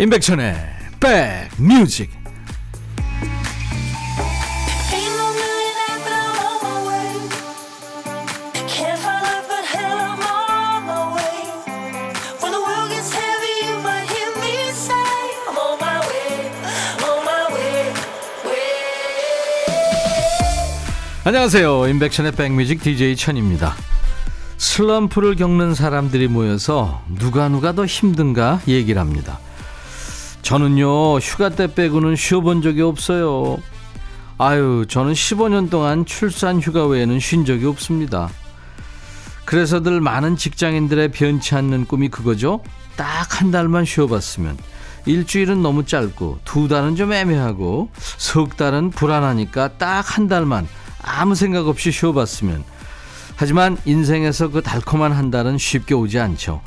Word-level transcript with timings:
임백천의 0.00 0.54
백뮤직. 0.98 2.10
안녕하세요 21.24 21.88
임백천의 21.88 22.32
백뮤직 22.32 22.82
DJ 22.82 23.16
천입니다 23.16 23.74
슬럼프를 24.56 25.36
겪는 25.36 25.74
사람들이 25.74 26.28
모여서 26.28 27.02
누가 27.06 27.50
누가 27.50 27.74
더 27.74 27.84
힘든가 27.84 28.62
얘기를 28.66 28.98
합니다 28.98 29.39
저는요 30.50 31.18
휴가 31.18 31.48
때 31.48 31.72
빼고는 31.72 32.16
쉬어본 32.16 32.60
적이 32.60 32.82
없어요. 32.82 33.58
아유 34.36 34.84
저는 34.88 35.12
15년 35.12 35.70
동안 35.70 36.04
출산 36.04 36.58
휴가 36.60 36.88
외에는 36.88 37.20
쉰 37.20 37.44
적이 37.44 37.66
없습니다. 37.66 38.28
그래서들 39.44 40.00
많은 40.00 40.34
직장인들의 40.36 41.12
변치 41.12 41.54
않는 41.54 41.84
꿈이 41.86 42.08
그거죠. 42.08 42.64
딱 42.96 43.40
한 43.40 43.52
달만 43.52 43.84
쉬어봤으면 43.84 44.58
일주일은 45.06 45.62
너무 45.62 45.86
짧고 45.86 46.40
두 46.44 46.66
달은 46.66 46.96
좀 46.96 47.12
애매하고 47.12 47.88
석 47.94 48.56
달은 48.56 48.90
불안하니까 48.90 49.78
딱 49.78 50.16
한 50.16 50.26
달만 50.26 50.66
아무 51.00 51.36
생각 51.36 51.68
없이 51.68 51.92
쉬어봤으면 51.92 52.64
하지만 53.36 53.78
인생에서 53.84 54.48
그 54.48 54.62
달콤한 54.62 55.12
한 55.12 55.30
달은 55.30 55.58
쉽게 55.58 55.94
오지 55.94 56.18
않죠. 56.18 56.60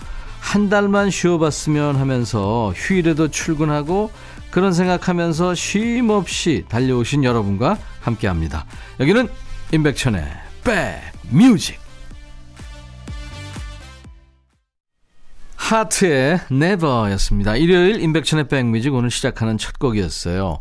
한 0.44 0.70
달만 0.70 1.10
쉬어봤으면 1.10 1.96
하면서 1.96 2.72
휴일에도 2.76 3.30
출근하고 3.30 4.12
그런 4.52 4.72
생각하면서 4.72 5.56
쉼 5.56 6.08
없이 6.12 6.66
달려오신 6.68 7.24
여러분과 7.24 7.80
함께 8.02 8.28
합니다. 8.28 8.66
여기는 9.00 9.30
임백천의 9.72 10.26
백뮤직. 11.32 11.80
하트의 15.56 16.42
Never였습니다. 16.52 17.56
일요일 17.56 18.02
임백천의 18.02 18.48
백뮤직 18.48 18.94
오늘 18.94 19.10
시작하는 19.10 19.58
첫 19.58 19.80
곡이었어요. 19.80 20.60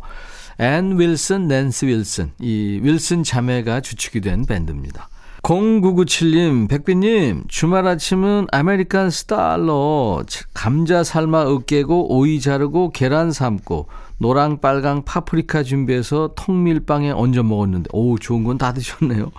앤 0.59 0.97
윌슨, 0.97 1.47
낸스 1.47 1.85
윌슨. 1.85 2.31
이 2.39 2.79
윌슨 2.81 3.21
자매가 3.21 3.81
주축이 3.81 4.21
된 4.21 4.45
밴드입니다. 4.45 5.09
0997님, 5.43 6.69
백빈님, 6.69 7.43
주말 7.49 7.85
아침은 7.85 8.47
American 8.53 9.09
스타일로 9.09 10.23
감자 10.53 11.03
삶아 11.03 11.51
으깨고 11.51 12.15
오이 12.17 12.39
자르고 12.39 12.91
계란 12.91 13.33
삶고 13.33 13.87
노랑 14.19 14.61
빨강 14.61 15.03
파프리카 15.03 15.63
준비해서 15.63 16.31
통밀빵에 16.37 17.11
얹어 17.11 17.43
먹었는데, 17.43 17.89
오, 17.91 18.17
좋은 18.17 18.45
건 18.45 18.57
다 18.57 18.71
드셨네요. 18.71 19.31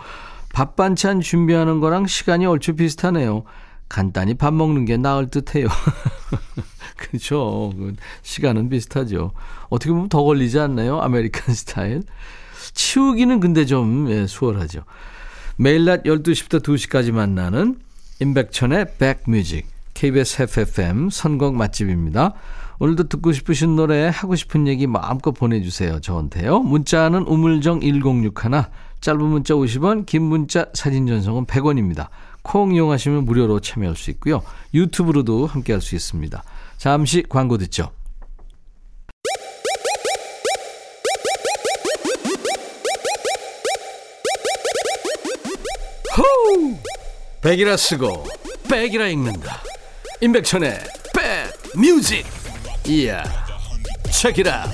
밥 0.52 0.76
반찬 0.76 1.22
준비하는 1.22 1.80
거랑 1.80 2.06
시간이 2.06 2.44
얼추 2.44 2.74
비슷하네요. 2.76 3.44
간단히 3.88 4.34
밥 4.34 4.52
먹는 4.52 4.84
게 4.84 4.98
나을 4.98 5.30
듯 5.30 5.54
해요. 5.54 5.68
그렇죠. 6.98 7.72
시간은 8.20 8.68
비슷하죠. 8.68 9.32
어떻게 9.70 9.90
보면 9.90 10.10
더 10.10 10.22
걸리지 10.22 10.58
않나요? 10.60 11.00
American 11.00 11.54
스타일. 11.54 12.02
치우기는 12.74 13.40
근데 13.40 13.64
좀 13.64 14.10
예, 14.10 14.26
수월하죠. 14.26 14.82
매일 15.56 15.84
낮 15.84 16.02
12시부터 16.02 16.60
2시까지 16.60 17.12
만나는 17.12 17.78
임백천의 18.20 18.96
백뮤직 18.98 19.66
KBS 19.94 20.42
FFM 20.42 21.10
선곡 21.10 21.54
맛집입니다. 21.54 22.34
오늘도 22.80 23.04
듣고 23.08 23.30
싶으신 23.30 23.76
노래 23.76 24.10
하고 24.12 24.34
싶은 24.34 24.66
얘기 24.66 24.88
마음껏 24.88 25.30
보내주세요. 25.30 26.00
저한테요. 26.00 26.58
문자는 26.58 27.22
우물정 27.22 27.80
1061 27.82 28.32
짧은 29.00 29.24
문자 29.24 29.54
50원 29.54 30.06
긴 30.06 30.22
문자 30.22 30.66
사진 30.74 31.06
전송은 31.06 31.46
100원입니다. 31.46 32.08
콩 32.42 32.74
이용하시면 32.74 33.24
무료로 33.24 33.60
참여할 33.60 33.94
수 33.94 34.10
있고요. 34.10 34.42
유튜브로도 34.74 35.46
함께할 35.46 35.80
수 35.80 35.94
있습니다. 35.94 36.42
잠시 36.78 37.22
광고 37.28 37.58
듣죠. 37.58 37.92
백이라 47.44 47.76
쓰고 47.76 48.24
백이라 48.70 49.06
읽는다. 49.08 49.60
임백천의 50.22 50.78
백 51.14 51.78
뮤직. 51.78 52.24
이야. 52.88 53.22
Check 54.10 54.35
it 54.35 54.44
out. 54.44 54.64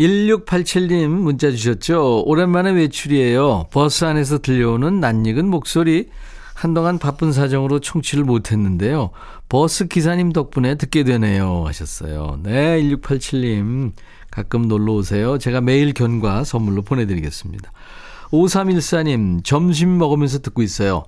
(1687님) 0.00 1.06
문자 1.06 1.52
주셨죠 1.52 2.24
오랜만에 2.26 2.72
외출이에요 2.72 3.68
버스 3.70 4.04
안에서 4.04 4.38
들려오는 4.38 4.98
낯익은 4.98 5.46
목소리 5.46 6.08
한동안 6.52 6.98
바쁜 6.98 7.32
사정으로 7.32 7.78
청취를 7.78 8.24
못했는데요 8.24 9.12
버스 9.48 9.86
기사님 9.86 10.32
덕분에 10.32 10.76
듣게 10.76 11.04
되네요 11.04 11.64
하셨어요 11.66 12.38
네 12.42 12.80
1687님 12.82 13.92
가끔 14.30 14.68
놀러 14.68 14.94
오세요 14.94 15.38
제가 15.38 15.60
매일 15.60 15.92
견과 15.92 16.44
선물로 16.44 16.82
보내드리겠습니다 16.82 17.70
5314님 18.30 19.44
점심 19.44 19.96
먹으면서 19.98 20.40
듣고 20.40 20.62
있어요 20.62 21.04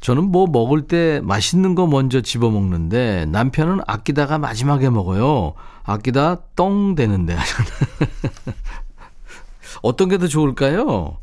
저는 0.00 0.24
뭐 0.24 0.46
먹을 0.46 0.86
때 0.86 1.20
맛있는 1.22 1.74
거 1.74 1.86
먼저 1.86 2.20
집어 2.20 2.50
먹는데 2.50 3.26
남편은 3.26 3.80
아끼다가 3.86 4.38
마지막에 4.38 4.90
먹어요. 4.90 5.54
아끼다 5.84 6.42
똥 6.56 6.94
되는데. 6.94 7.36
어떤 9.82 10.08
게 10.08 10.18
더 10.18 10.26
좋을까요? 10.26 11.18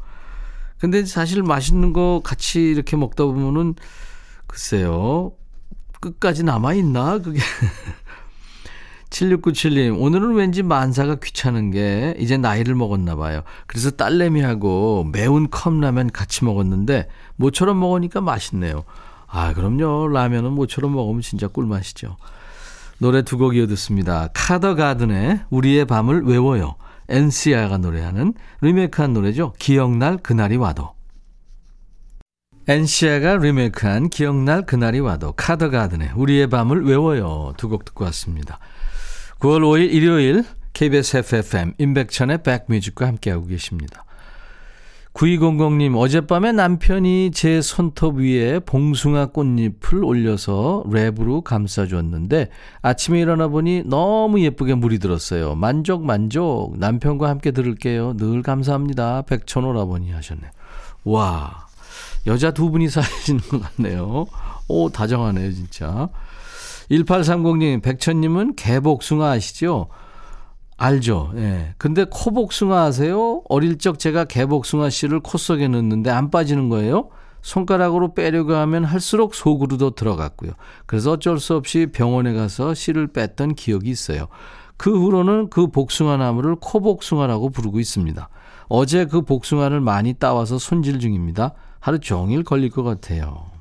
근데 0.80 1.06
사실 1.06 1.44
맛있는 1.44 1.94
거 1.94 2.22
같이 2.24 2.62
이렇게 2.62 2.96
먹다 2.98 3.24
보면은 3.26 3.76
글쎄요. 4.48 5.34
끝까지 6.02 6.44
남아있나? 6.44 7.20
그게. 7.20 7.40
7697님, 9.10 10.00
오늘은 10.02 10.34
왠지 10.36 10.64
만사가 10.64 11.16
귀찮은 11.16 11.72
게 11.72 12.16
이제 12.18 12.38
나이를 12.38 12.76
먹었나 12.76 13.16
봐요. 13.18 13.44
그래서 13.68 13.92
딸내미하고 13.92 15.10
매운 15.12 15.50
컵라면 15.50 16.12
같이 16.12 16.46
먹었는데 16.46 17.10
모처럼 17.36 17.80
먹으니까 17.80 18.22
맛있네요. 18.22 18.84
아, 19.28 19.54
그럼요. 19.54 20.08
라면은 20.08 20.54
모처럼 20.54 20.94
먹으면 20.94 21.22
진짜 21.22 21.48
꿀맛이죠. 21.48 22.16
노래 23.00 23.22
두 23.24 23.38
곡 23.38 23.56
이어듣습니다. 23.56 24.30
카더 24.34 24.76
가든의 24.76 25.42
우리의 25.50 25.86
밤을 25.86 26.24
외워요. 26.24 26.76
엔시아가 27.10 27.78
노래하는 27.78 28.34
리메이크한 28.62 29.12
노래죠. 29.12 29.54
기억날 29.60 30.18
그날이 30.18 30.56
와도. 30.56 30.94
엔시아가 32.68 33.38
리메이크한 33.38 34.10
기억날 34.10 34.66
그날이 34.66 35.00
와도 35.00 35.34
카더 35.34 35.70
가든의 35.70 36.12
우리의 36.16 36.48
밤을 36.48 36.86
외워요. 36.86 37.54
두 37.58 37.70
곡 37.70 37.86
듣고 37.86 38.04
왔습니다. 38.06 38.60
9월 39.40 39.62
5일 39.62 39.92
일요일 39.92 40.44
KBS 40.74 41.18
FFM 41.18 41.74
임백천의 41.78 42.44
백뮤직과 42.44 43.08
함께하고 43.08 43.48
계십니다. 43.48 44.06
9200님, 45.14 45.98
어젯밤에 45.98 46.54
남편이 46.54 47.32
제 47.34 47.60
손톱 47.62 48.20
위에 48.20 48.60
봉숭아 48.60 49.28
꽃잎을 49.28 50.06
올려서 50.06 50.86
랩으로 50.88 51.44
감싸줬는데 51.44 52.50
아침에 52.82 53.20
일어나 53.20 53.50
보니 53.50 53.84
너무 53.88 54.40
예쁘게 54.40 54.76
물이 54.76 55.00
들었어요. 55.00 55.56
만족, 55.56 56.06
만족. 56.06 56.78
남편과 56.78 57.28
함께 57.28 57.52
들을게요. 57.52 58.16
늘 58.16 58.42
감사합니다. 58.42 59.24
백천오라버니 59.24 60.12
하셨네요. 60.12 60.50
와, 61.04 61.68
여자 62.28 62.52
두 62.52 62.70
분이 62.70 62.90
사시는 62.90 63.42
것 63.42 63.62
같네요. 63.62 64.26
오, 64.68 64.90
다정하네요, 64.90 65.52
진짜. 65.54 66.10
1830님, 66.90 67.82
백천님은 67.82 68.56
개복숭아 68.56 69.32
아시죠? 69.32 69.88
알죠. 70.78 71.32
예. 71.36 71.76
근데 71.78 72.06
코복숭아 72.10 72.86
아세요? 72.86 73.44
어릴 73.50 73.78
적 73.78 74.00
제가 74.00 74.26
개복숭아 74.26 74.90
씨를 74.90 75.20
코 75.20 75.38
속에 75.38 75.68
넣는데 75.68 76.10
안 76.10 76.32
빠지는 76.32 76.70
거예요. 76.70 77.10
손가락으로 77.42 78.14
빼려고 78.14 78.54
하면 78.54 78.84
할수록 78.84 79.36
속으로도 79.36 79.92
들어갔고요. 79.92 80.52
그래서 80.86 81.12
어쩔 81.12 81.40
수 81.40 81.56
없이 81.56 81.88
병원에 81.92 82.34
가서 82.34 82.74
씨를 82.74 83.08
뺐던 83.08 83.56
기억이 83.56 83.90
있어요. 83.90 84.28
그 84.76 84.92
후로는 85.00 85.50
그 85.50 85.68
복숭아 85.68 86.18
나무를 86.18 86.56
코복숭아라고 86.60 87.52
부르고 87.52 87.80
있습니다. 87.80 88.30
어제 88.68 89.06
그 89.06 89.22
복숭아를 89.22 89.82
많이 89.82 90.14
따와서 90.14 90.58
손질 90.58 91.00
중입니다. 91.00 91.54
하루 91.82 92.00
종일 92.00 92.44
걸릴 92.44 92.70
것 92.70 92.84
같아요. 92.84 93.52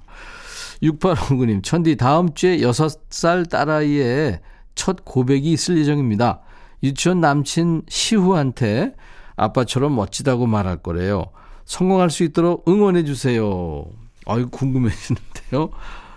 6859님, 0.83 1.65
천디 1.65 1.97
다음 1.97 2.33
주에 2.35 2.59
6살 2.59 3.51
딸아이의 3.51 4.41
첫 4.77 5.05
고백이 5.05 5.51
있을 5.51 5.79
예정입니다. 5.79 6.41
유치원 6.83 7.21
남친 7.21 7.83
시후한테 7.89 8.95
아빠처럼 9.37 9.97
멋지다고 9.97 10.47
말할 10.47 10.77
거래요. 10.79 11.25
성공할 11.65 12.11
수 12.11 12.23
있도록 12.25 12.69
응원해 12.69 13.05
주세요. 13.05 13.85
아유 14.27 14.49
궁금해지는데요. 14.51 15.71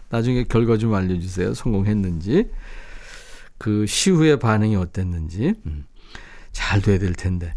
나중에 0.09 0.43
결과 0.43 0.77
좀 0.77 0.93
알려주세요. 0.93 1.53
성공했는지. 1.53 2.49
그 3.57 3.85
시후의 3.85 4.39
반응이 4.39 4.75
어땠는지. 4.75 5.55
음. 5.65 5.85
잘 6.51 6.81
돼야 6.81 6.99
될 6.99 7.13
텐데. 7.13 7.53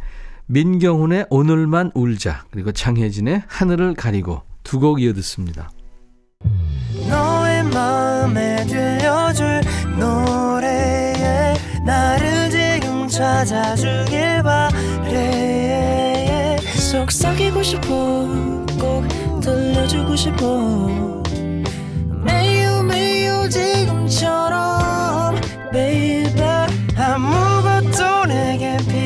민경훈의 0.47 1.27
오늘만 1.31 1.91
울자. 1.95 2.45
그리고 2.51 2.73
장혜진의 2.73 3.43
하늘을 3.49 3.95
가리고 3.95 4.43
두 4.63 4.79
곡 4.81 5.01
이어 5.01 5.13
듣습니다. 5.15 5.71
너의 7.09 7.65
마음에 7.65 8.65
들려줄 8.67 9.61
노래에 9.99 11.55
나를 11.85 12.51
지금 12.51 13.09
찾아주길 13.09 14.43
바래 14.43 14.67
속삭이고 16.91 17.63
싶어 17.63 17.89
꼭 18.79 19.41
들려주고 19.41 20.17
싶어 20.17 21.23
매우 22.25 22.83
매우 22.83 23.49
지금처럼 23.49 25.37
baby 25.73 26.67
아무것도 26.97 28.27
내게 28.27 28.77
필요 28.89 29.06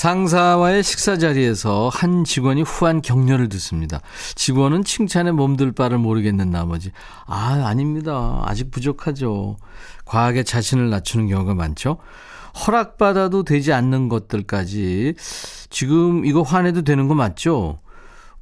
상사와의 0.00 0.82
식사 0.82 1.16
자리에서 1.16 1.88
한 1.90 2.22
직원이 2.22 2.60
후한 2.60 3.00
격려를 3.00 3.48
듣습니다. 3.48 4.02
직원은 4.34 4.84
칭찬에 4.84 5.32
몸둘 5.32 5.72
바를 5.72 5.96
모르겠는 5.96 6.50
나머지 6.50 6.92
아 7.24 7.62
아닙니다. 7.64 8.42
아직 8.44 8.70
부족하죠. 8.70 9.56
과하게 10.04 10.42
자신을 10.42 10.90
낮추는 10.90 11.28
경우가 11.28 11.54
많죠. 11.54 11.96
허락받아도 12.66 13.44
되지 13.44 13.72
않는 13.72 14.10
것들까지 14.10 15.14
지금 15.70 16.26
이거 16.26 16.42
화내도 16.42 16.82
되는 16.82 17.08
거 17.08 17.14
맞죠? 17.14 17.78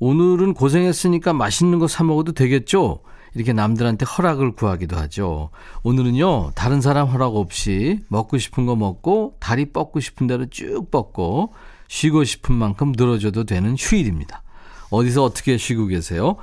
오늘은 0.01 0.55
고생했으니까 0.55 1.35
맛있는 1.35 1.79
거 1.79 1.87
사 1.87 2.03
먹어도 2.03 2.33
되겠죠? 2.33 2.99
이렇게 3.35 3.53
남들한테 3.53 4.05
허락을 4.07 4.53
구하기도 4.53 4.97
하죠. 4.97 5.51
오늘은요, 5.83 6.53
다른 6.55 6.81
사람 6.81 7.09
허락 7.09 7.37
없이 7.37 8.01
먹고 8.09 8.39
싶은 8.39 8.67
거 8.67 8.77
먹고 8.77 9.37
다리 9.41 9.67
뻗고 9.67 10.01
싶은 10.01 10.27
대로 10.27 10.47
쭉 10.47 10.91
뻗고 10.91 11.53
쉬고 11.89 12.25
싶은 12.25 12.55
만큼 12.55 12.93
늘어져도 12.97 13.45
되는 13.45 13.77
휴일입니다. 13.77 14.43
어디서 14.91 15.25
어떻게 15.25 15.57
쉬고 15.57 15.87
계세요? 15.87 16.37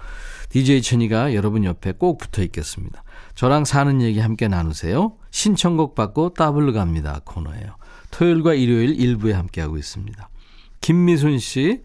DJ 0.50 0.82
천이가 0.82 1.34
여러분 1.34 1.64
옆에 1.64 1.94
꼭 1.94 2.18
붙어 2.18 2.44
있겠습니다. 2.44 3.04
저랑 3.36 3.64
사는 3.64 4.02
얘기 4.02 4.20
함께 4.20 4.50
나누세요. 4.50 5.14
신청곡 5.32 5.96
받고 5.96 6.34
따블로 6.34 6.74
갑니다. 6.74 7.22
코너예요. 7.24 7.76
토요일과 8.12 8.54
일요일 8.54 9.00
일부에 9.00 9.32
함께하고 9.32 9.78
있습니다. 9.78 10.30
김미순 10.82 11.40
씨, 11.40 11.84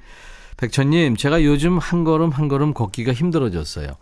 백천님, 0.56 1.16
제가 1.16 1.44
요즘 1.44 1.78
한 1.78 2.02
걸음 2.02 2.30
한 2.30 2.48
걸음 2.48 2.74
걷기가 2.74 3.12
힘들어졌어요. 3.12 3.96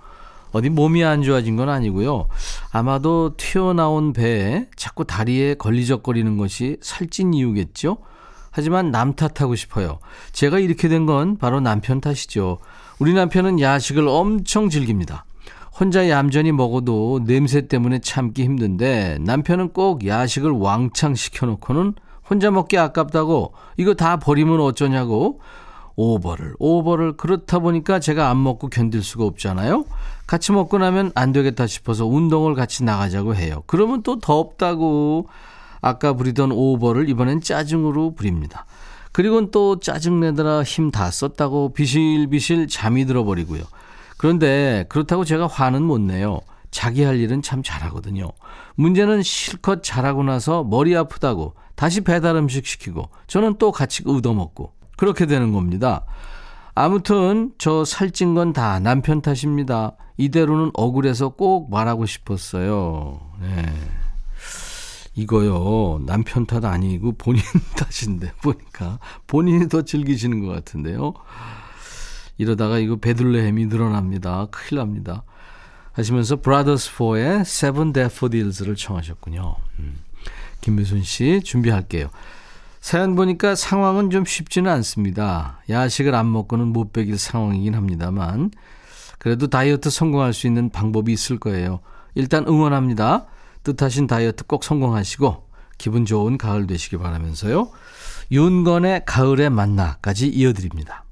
어디 0.55 0.71
몸이 0.71 1.05
안 1.05 1.23
좋아진 1.23 1.57
건 1.57 1.69
아니고요. 1.69 2.27
아마도 2.71 3.37
튀어나온 3.37 4.13
배에 4.13 4.69
자꾸 4.77 5.05
다리에 5.05 5.55
걸리적거리는 5.55 6.37
것이 6.37 6.77
살찐 6.81 7.35
이유겠죠? 7.35 7.99
하지만 8.53 8.93
남 8.93 9.15
탓하고 9.15 9.57
싶어요. 9.57 9.99
제가 10.33 10.61
이렇게 10.61 10.89
된 10.89 11.07
건 11.07 11.37
바로 11.39 11.61
남편 11.61 12.01
탓이죠. 12.01 12.59
우리 13.01 13.13
남편은 13.15 13.61
야식을 13.61 14.07
엄청 14.07 14.71
즐깁니다. 14.71 15.25
혼자 15.79 16.09
얌전히 16.09 16.53
먹어도 16.53 17.25
냄새 17.27 17.67
때문에 17.67 17.99
참기 17.99 18.45
힘든데 18.45 19.19
남편은 19.23 19.71
꼭 19.73 20.07
야식을 20.07 20.53
왕창 20.53 21.17
시켜놓고는 21.17 21.95
혼자 22.31 22.53
먹기 22.53 22.79
아깝다고 22.79 23.55
이거 23.77 23.95
다 23.95 24.19
버리면 24.21 24.61
어쩌냐고 24.61 25.41
오버를 25.97 26.55
오버를 26.59 27.17
그렇다 27.17 27.59
보니까 27.59 27.99
제가 27.99 28.31
안 28.31 28.43
먹고 28.43 28.69
견딜 28.69 29.03
수가 29.03 29.25
없잖아요. 29.25 29.85
같이 30.27 30.53
먹고 30.53 30.79
나면 30.79 31.13
안 31.15 31.33
되겠다 31.33 31.67
싶어서 31.67 32.07
운동을 32.07 32.55
같이 32.55 32.85
나가자고 32.85 33.35
해요. 33.35 33.63
그러면 33.67 34.03
또 34.03 34.19
덥다고 34.19 35.29
아까 35.81 36.15
부리던 36.15 36.51
오버를 36.53 37.09
이번엔 37.09 37.43
짜증으로 37.43 38.15
부립니다. 38.15 38.65
그리고는 39.13 39.51
또 39.51 39.79
짜증내더라 39.79 40.63
힘 40.65 40.91
다 40.91 41.11
썼다고 41.11 41.73
비실비실 41.75 42.69
잠이 42.69 43.05
들어버리고요. 43.05 43.63
그런데 44.17 44.87
그렇다고 44.89 45.25
제가 45.25 45.47
화는 45.47 45.83
못 45.83 46.01
내요. 46.01 46.41
자기 46.71 47.05
할 47.05 47.21
일은 47.21 47.43
참 47.43 47.63
잘하거든요. 47.63 48.33
문제는 48.75 49.23
실컷 49.23 49.83
잘하고 49.85 50.25
나서 50.25 50.65
머리 50.65 50.97
아프다고 50.97 51.55
다시 51.77 52.01
배달 52.01 52.35
음식 52.37 52.67
시키고 52.67 53.09
저는 53.29 53.57
또 53.59 53.71
같이 53.71 54.03
얻어먹고 54.07 54.73
그렇게 54.97 55.27
되는 55.27 55.53
겁니다. 55.53 56.05
아무튼 56.75 57.53
저 57.59 57.85
살찐 57.85 58.35
건 58.35 58.53
다 58.53 58.81
남편 58.81 59.21
탓입니다. 59.23 59.97
이대로는 60.17 60.71
억울해서 60.75 61.31
꼭 61.31 61.71
말하고 61.71 62.07
싶었어요. 62.07 63.21
네. 63.41 63.65
이거요 65.17 66.01
남편 66.07 66.45
탓 66.47 66.65
아니고 66.65 67.13
본인 67.13 67.41
탓인데 67.77 68.33
보니까 68.43 68.99
본인이 69.29 69.69
더 69.69 69.83
즐기시는 69.83 70.45
것 70.45 70.53
같은데요. 70.53 71.15
이러다가 72.37 72.79
이거 72.79 72.97
베들레헴이 72.97 73.67
늘어납니다. 73.67 74.47
큰일 74.51 74.79
납니다. 74.81 75.23
하시면서 75.93 76.37
브라더스 76.41 76.93
4의 76.97 77.41
Seven 77.43 77.93
Daffodils를 77.93 78.75
청하셨군요. 78.75 79.55
음. 79.79 79.99
김미순 80.61 81.05
씨 81.05 81.41
준비할게요. 81.45 82.09
사연 82.85 83.15
보니까 83.15 83.55
상황은 83.55 84.11
좀 84.11 84.27
쉽지는 84.27 84.71
않습니다. 84.71 85.63
야식을 85.71 86.15
안 86.15 86.31
먹고는 86.31 86.67
못 86.67 86.93
베길 86.93 87.17
상황이긴 87.17 87.75
합니다만 87.75 88.51
그래도 89.19 89.47
다이어트 89.47 89.89
성공할 89.89 90.35
수 90.35 90.47
있는 90.47 90.69
방법이 90.69 91.11
있을 91.11 91.39
거예요. 91.39 91.81
일단 92.15 92.47
응원합니다. 92.47 93.25
뜻하신 93.63 94.07
다이어트 94.07 94.45
꼭 94.45 94.65
성공하시고 94.65 95.49
기분 95.79 96.05
좋은 96.05 96.37
가을 96.37 96.67
되시기 96.67 96.99
바라면서요. 96.99 97.71
윤건의 98.31 99.07
가을에 99.07 99.49
만나까지 99.49 100.29
이어드립니다. 100.29 101.07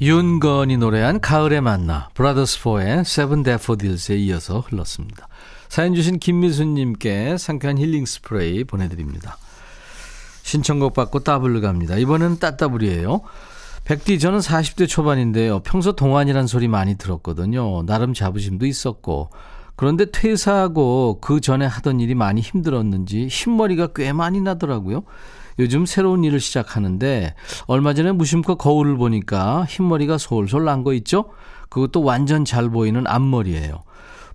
윤건이 0.00 0.78
노래한 0.78 1.20
가을에 1.20 1.60
만나 1.60 2.08
브라더스 2.14 2.60
4의 2.62 3.04
Seven 3.04 3.42
Daffodils에 3.42 4.16
이어서 4.16 4.60
흘렀습니다. 4.60 5.28
사연 5.68 5.94
주신 5.94 6.18
김미수님께 6.18 7.36
상쾌한 7.36 7.76
힐링 7.76 8.06
스프레이 8.06 8.64
보내드립니다. 8.64 9.36
신청곡 10.52 10.94
받고 10.94 11.20
따블로 11.20 11.60
갑니다. 11.60 11.96
이번에는 11.98 12.38
따따블이에요. 12.38 13.20
백디 13.84 14.18
저는 14.18 14.38
40대 14.38 14.88
초반인데요. 14.88 15.60
평소 15.60 15.92
동안이란 15.92 16.46
소리 16.46 16.68
많이 16.68 16.96
들었거든요. 16.96 17.84
나름 17.84 18.14
자부심도 18.14 18.64
있었고 18.64 19.28
그런데 19.76 20.06
퇴사하고 20.10 21.18
그 21.20 21.40
전에 21.42 21.66
하던 21.66 22.00
일이 22.00 22.14
많이 22.14 22.40
힘들었는지 22.40 23.28
흰머리가 23.30 23.88
꽤 23.94 24.12
많이 24.14 24.40
나더라고요. 24.40 25.04
요즘 25.58 25.84
새로운 25.84 26.24
일을 26.24 26.40
시작하는데 26.40 27.34
얼마 27.66 27.92
전에 27.92 28.12
무심코 28.12 28.56
거울을 28.56 28.96
보니까 28.96 29.66
흰머리가 29.68 30.16
솔솔 30.16 30.64
난 30.64 30.82
거 30.82 30.94
있죠? 30.94 31.26
그것도 31.68 32.02
완전 32.02 32.46
잘 32.46 32.70
보이는 32.70 33.06
앞머리예요. 33.06 33.82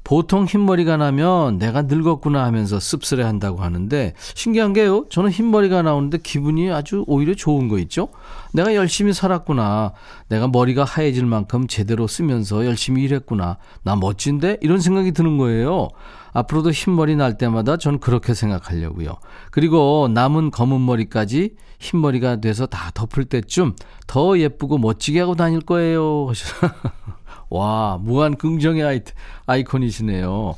보통 0.04 0.46
흰머리가 0.46 0.98
나면 0.98 1.58
내가 1.58 1.84
늙었구나 1.84 2.44
하면서 2.44 2.80
씁쓸해 2.80 3.24
한다고 3.24 3.62
하는데 3.62 4.14
신기한 4.36 4.74
게요. 4.74 5.06
저는 5.10 5.32
흰머리가 5.32 5.82
나오는데 5.82 6.18
기분이 6.18 6.72
아주 6.72 7.06
오히려 7.08 7.34
좋은 7.34 7.70
거 7.70 7.80
있죠. 7.80 8.10
내가 8.54 8.76
열심히 8.76 9.14
살았구나. 9.14 9.94
내가 10.28 10.48
머리가 10.48 10.84
하얘질 10.84 11.26
만큼 11.26 11.68
제대로 11.68 12.08
쓰면서 12.08 12.66
열심히 12.66 13.04
일했구나. 13.04 13.58
나 13.84 13.96
멋진데? 13.96 14.58
이런 14.62 14.80
생각이 14.80 15.14
드는 15.14 15.38
거예요. 15.38 15.90
앞으로도 16.34 16.72
흰머리 16.72 17.16
날 17.16 17.38
때마다 17.38 17.78
전 17.78 18.00
그렇게 18.00 18.34
생각하려고요. 18.34 19.16
그리고 19.52 20.10
남은 20.12 20.52
검은 20.52 20.86
머리까지 20.86 21.56
흰머리가 21.80 22.38
돼서 22.42 22.66
다 22.66 22.92
덮을 22.94 23.26
때쯤 23.26 23.76
더 24.08 24.38
예쁘고 24.38 24.78
멋지게 24.80 25.20
하고 25.22 25.36
다닐 25.36 25.62
거예요. 25.62 26.32
와, 27.54 28.00
무한 28.02 28.36
긍정의 28.36 28.84
아이, 28.84 29.02
아이콘이시네요. 29.46 30.56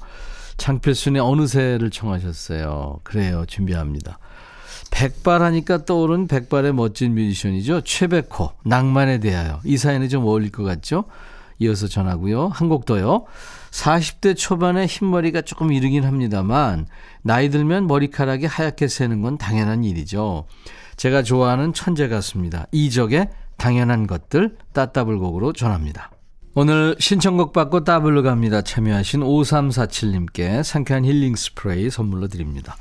장필순의 0.55 1.21
어느새를 1.21 1.89
청하셨어요. 1.89 3.01
그래요. 3.03 3.43
준비합니다. 3.47 4.17
백발 4.91 5.41
하니까 5.41 5.83
떠오른 5.83 6.27
백발의 6.27 6.73
멋진 6.73 7.13
뮤지션이죠. 7.13 7.81
최백호, 7.81 8.51
낭만에 8.63 9.19
대하여. 9.19 9.59
이 9.65 9.75
사연이 9.75 10.07
좀 10.07 10.23
어울릴 10.25 10.51
것 10.51 10.63
같죠? 10.63 11.03
이어서 11.59 11.87
전하고요. 11.87 12.47
한 12.47 12.69
곡 12.69 12.85
더요. 12.85 13.25
40대 13.71 14.37
초반에 14.37 14.85
흰머리가 14.85 15.41
조금 15.41 15.73
이르긴 15.73 16.05
합니다만, 16.05 16.87
나이 17.23 17.49
들면 17.49 17.87
머리카락이 17.87 18.45
하얗게 18.45 18.87
새는 18.87 19.21
건 19.21 19.37
당연한 19.37 19.83
일이죠. 19.83 20.45
제가 20.95 21.23
좋아하는 21.23 21.73
천재 21.73 22.07
가수입니다. 22.07 22.67
이적의 22.71 23.27
당연한 23.57 24.07
것들 24.07 24.55
따따블 24.71 25.19
곡으로 25.19 25.51
전합니다. 25.51 26.11
오늘 26.57 26.95
신청곡 26.99 27.51
받고 27.51 27.83
따블로 27.83 28.23
갑니다. 28.23 28.61
참여하신 28.61 29.19
5347님께 29.19 30.63
상쾌한 30.63 31.03
힐링 31.03 31.35
스프레이 31.35 31.89
선물로 31.89 32.29
드립니다. 32.29 32.77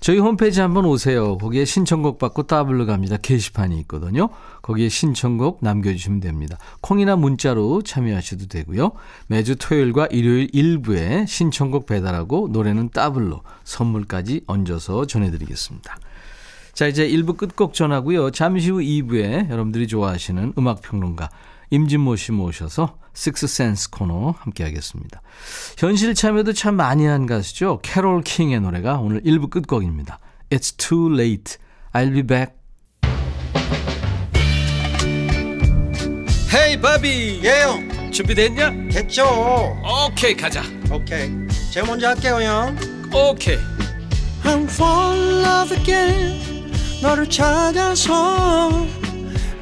저희 0.00 0.18
홈페이지 0.18 0.60
한번 0.60 0.84
오세요. 0.84 1.38
거기에 1.38 1.64
신청곡 1.64 2.18
받고 2.18 2.42
따블로 2.42 2.84
갑니다. 2.84 3.16
게시판이 3.16 3.78
있거든요. 3.80 4.28
거기에 4.60 4.90
신청곡 4.90 5.60
남겨주시면 5.62 6.20
됩니다. 6.20 6.58
콩이나 6.82 7.16
문자로 7.16 7.80
참여하셔도 7.80 8.48
되고요. 8.48 8.92
매주 9.28 9.56
토요일과 9.56 10.08
일요일 10.10 10.50
일부에 10.52 11.24
신청곡 11.26 11.86
배달하고 11.86 12.50
노래는 12.52 12.90
따블로 12.90 13.40
선물까지 13.64 14.42
얹어서 14.46 15.06
전해드리겠습니다. 15.06 15.96
자, 16.74 16.86
이제 16.86 17.08
1부 17.08 17.38
끝곡 17.38 17.72
전하고요. 17.72 18.32
잠시 18.32 18.68
후 18.68 18.80
2부에 18.80 19.48
여러분들이 19.48 19.88
좋아하시는 19.88 20.52
음악평론가 20.58 21.30
임진모 21.74 22.14
씨 22.14 22.30
모셔서 22.30 22.98
식스센스 23.14 23.90
코너 23.90 24.34
함께 24.38 24.62
하겠습니다. 24.62 25.22
현실 25.76 26.14
참여도 26.14 26.52
참 26.52 26.76
많이 26.76 27.04
한 27.04 27.26
가수죠. 27.26 27.80
캐롤 27.82 28.22
킹의 28.22 28.60
노래가 28.60 28.98
오늘 28.98 29.20
1부 29.22 29.50
끝곡입니다. 29.50 30.20
It's 30.50 30.76
too 30.76 31.12
late. 31.12 31.56
I'll 31.92 32.12
be 32.12 32.22
back. 32.22 32.54
헤이 36.54 36.80
바비 36.80 37.40
예영 37.42 38.12
준비됐냐? 38.12 38.70
됐죠 38.92 39.24
오케이 40.06 40.36
가자 40.36 40.62
오케이 40.92 41.28
제가 41.72 41.84
먼저 41.88 42.08
할게요 42.08 42.40
형 42.40 42.76
오케이 43.12 43.58
I'm 44.44 44.70
fall 44.70 45.18
in 45.18 45.44
love 45.44 45.76
again 45.76 46.72
너를 47.02 47.28
찾아서 47.28 48.86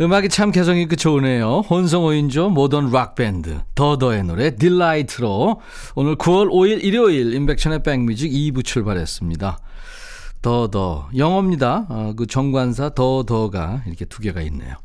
음악이 0.00 0.28
참 0.28 0.52
개성 0.52 0.78
있고 0.78 0.94
좋으네요. 0.94 1.64
혼성 1.68 2.04
5인조 2.04 2.50
모던 2.50 2.92
락 2.92 3.16
밴드 3.16 3.58
더더의 3.74 4.22
노래 4.24 4.54
Delight로 4.54 5.60
오늘 5.96 6.14
9월 6.14 6.48
5일 6.48 6.84
일요일 6.84 7.34
인백션의 7.34 7.82
백뮤직 7.82 8.30
2부 8.30 8.64
출발했습니다. 8.64 9.58
더더 10.40 11.08
영어입니다. 11.16 11.86
어, 11.88 12.12
그 12.16 12.26
정관사 12.26 12.90
더더가 12.90 13.82
이렇게 13.86 14.04
두 14.04 14.22
개가 14.22 14.40
있네요. 14.42 14.76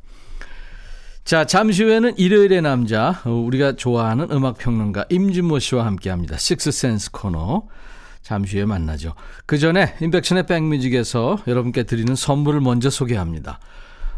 자, 1.23 1.45
잠시 1.45 1.83
후에는 1.83 2.17
일요일의 2.17 2.63
남자, 2.63 3.21
어, 3.23 3.29
우리가 3.29 3.75
좋아하는 3.75 4.29
음악 4.31 4.57
평론가 4.57 5.05
임진모 5.09 5.59
씨와 5.59 5.85
함께 5.85 6.09
합니다. 6.09 6.37
식스센스 6.37 7.11
코너. 7.11 7.67
잠시 8.23 8.57
후에 8.57 8.65
만나죠. 8.65 9.13
그 9.45 9.57
전에 9.57 9.95
인백션의 10.01 10.47
백뮤직에서 10.47 11.39
여러분께 11.45 11.83
드리는 11.83 12.15
선물을 12.15 12.61
먼저 12.61 12.89
소개합니다. 12.89 13.59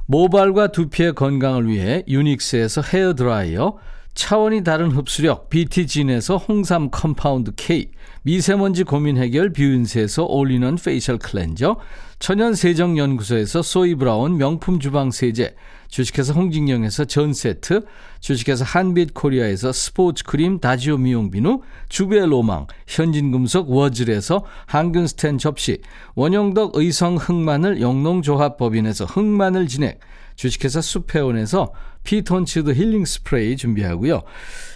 모발과 0.07 0.67
두피의 0.67 1.13
건강을 1.13 1.67
위해 1.67 2.03
유닉스에서 2.07 2.81
헤어 2.81 3.13
드라이어, 3.13 3.77
차원이 4.13 4.63
다른 4.63 4.91
흡수력 4.91 5.50
BT진에서 5.50 6.38
홍삼 6.38 6.89
compound 6.89 7.51
K, 7.55 7.89
미세먼지 8.24 8.83
고민 8.83 9.17
해결 9.17 9.51
뷰인스에서 9.51 10.24
올리는 10.24 10.75
facial 10.75 11.17
cleanser, 11.17 11.77
천연 12.19 12.55
세정 12.55 12.97
연구소에서 12.97 13.62
소이 13.62 13.95
브라운 13.95 14.38
명품 14.38 14.79
주방 14.79 15.12
세제, 15.12 15.55
주식회사 15.89 16.33
홍진경에서 16.33 17.05
전 17.05 17.33
세트, 17.33 17.85
주식회사 18.19 18.65
한빛 18.65 19.13
코리아에서 19.13 19.71
스포츠 19.71 20.23
크림 20.23 20.59
다지오 20.59 20.97
미용 20.97 21.31
비누, 21.31 21.61
주베 21.89 22.25
로망, 22.25 22.67
현진금속 22.87 23.69
워즐에서 23.69 24.43
항균 24.65 25.07
스텐 25.07 25.37
접시, 25.37 25.79
원영덕 26.15 26.75
의성 26.75 27.17
흑마늘 27.17 27.81
영농조합법인에서 27.81 29.05
흑마늘 29.05 29.67
진액, 29.67 29.99
주식회사 30.35 30.81
수페온에서 30.81 31.71
피톤치드 32.03 32.73
힐링 32.73 33.05
스프레이 33.05 33.57
준비하고요. 33.57 34.21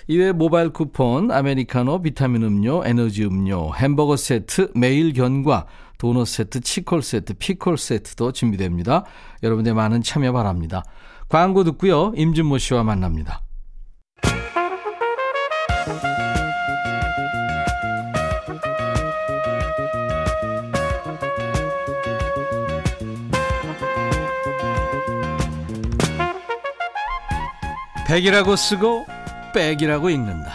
이외 0.08 0.32
모바일 0.32 0.70
쿠폰, 0.70 1.32
아메리카노, 1.32 2.02
비타민 2.02 2.44
음료, 2.44 2.84
에너지 2.86 3.24
음료, 3.26 3.74
햄버거 3.76 4.16
세트, 4.16 4.72
매일 4.74 5.14
견과, 5.14 5.68
도넛 6.00 6.28
세트, 6.28 6.62
치콜 6.62 7.04
세트, 7.04 7.34
피콜 7.36 7.78
세트도 7.78 8.32
준비됩니다. 8.32 9.04
여러분의 9.44 9.74
많은 9.74 10.02
참여 10.02 10.32
바랍니다. 10.32 10.84
광고 11.28 11.64
듣고요. 11.64 12.14
임준모 12.16 12.58
씨와 12.58 12.84
만납니다. 12.84 13.44
백이라고 28.08 28.56
쓰고 28.56 29.06
백이라고 29.54 30.10
읽는다. 30.10 30.54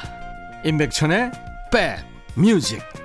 임백천의 0.65 1.31
백 1.71 1.99
뮤직. 2.35 3.04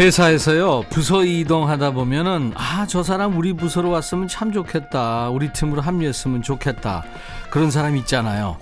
회사에서요 0.00 0.84
부서 0.88 1.24
이동하다 1.24 1.90
보면은 1.90 2.52
아 2.56 2.86
저 2.88 3.02
사람 3.02 3.36
우리 3.36 3.52
부서로 3.52 3.90
왔으면 3.90 4.26
참 4.26 4.50
좋겠다. 4.50 5.28
우리 5.28 5.52
팀으로 5.52 5.82
합류했으면 5.82 6.42
좋겠다. 6.42 7.04
그런 7.50 7.70
사람 7.70 7.96
있잖아요. 7.98 8.56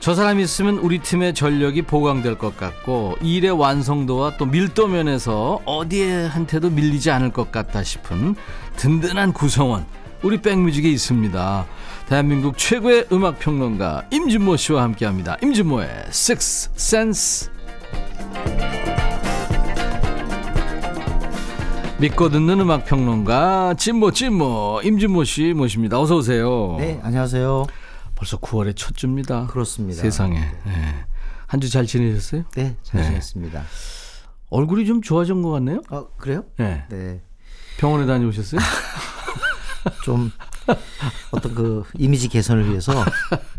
저 0.00 0.14
사람 0.14 0.40
있으면 0.40 0.78
우리 0.78 0.98
팀의 0.98 1.34
전력이 1.34 1.82
보강될 1.82 2.36
것 2.36 2.56
같고 2.56 3.16
일의 3.22 3.52
완성도와 3.52 4.36
또 4.38 4.44
밀도 4.44 4.88
면에서 4.88 5.60
어디에 5.64 6.26
한테도 6.26 6.70
밀리지 6.70 7.12
않을 7.12 7.30
것 7.30 7.52
같다 7.52 7.84
싶은 7.84 8.34
든든한 8.76 9.32
구성원 9.32 9.86
우리 10.22 10.42
백뮤직에 10.42 10.90
있습니다. 10.90 11.66
대한민국 12.08 12.58
최고의 12.58 13.06
음악 13.12 13.38
평론가 13.38 14.06
임진모 14.10 14.56
씨와 14.56 14.82
함께합니다. 14.82 15.36
임진모의 15.42 15.88
Six 16.08 16.70
Sense 16.74 17.55
믿고 21.98 22.28
듣는 22.28 22.60
음악 22.60 22.84
평론가 22.84 23.74
진모 23.78 24.10
진모 24.10 24.82
임진모 24.84 25.24
씨 25.24 25.54
모십니다. 25.54 25.98
어서 25.98 26.16
오세요. 26.16 26.76
네, 26.78 27.00
안녕하세요. 27.02 27.64
벌써 28.14 28.36
9월의 28.38 28.76
첫 28.76 28.94
주입니다. 28.94 29.46
그렇습니다. 29.46 30.02
세상에. 30.02 30.38
네. 30.38 31.06
한주 31.46 31.70
잘 31.70 31.86
지내셨어요? 31.86 32.44
네, 32.54 32.76
잘 32.82 33.00
네. 33.00 33.06
지냈습니다. 33.08 33.62
얼굴이 34.50 34.84
좀 34.84 35.00
좋아진 35.00 35.40
것 35.40 35.50
같네요. 35.52 35.80
아, 35.88 36.04
그래요? 36.18 36.44
네. 36.58 36.84
네. 36.90 37.22
병원에 37.78 38.04
다녀오셨어요? 38.04 38.60
좀 40.04 40.30
어떤 41.30 41.54
그 41.54 41.82
이미지 41.96 42.28
개선을 42.28 42.68
위해서 42.68 42.92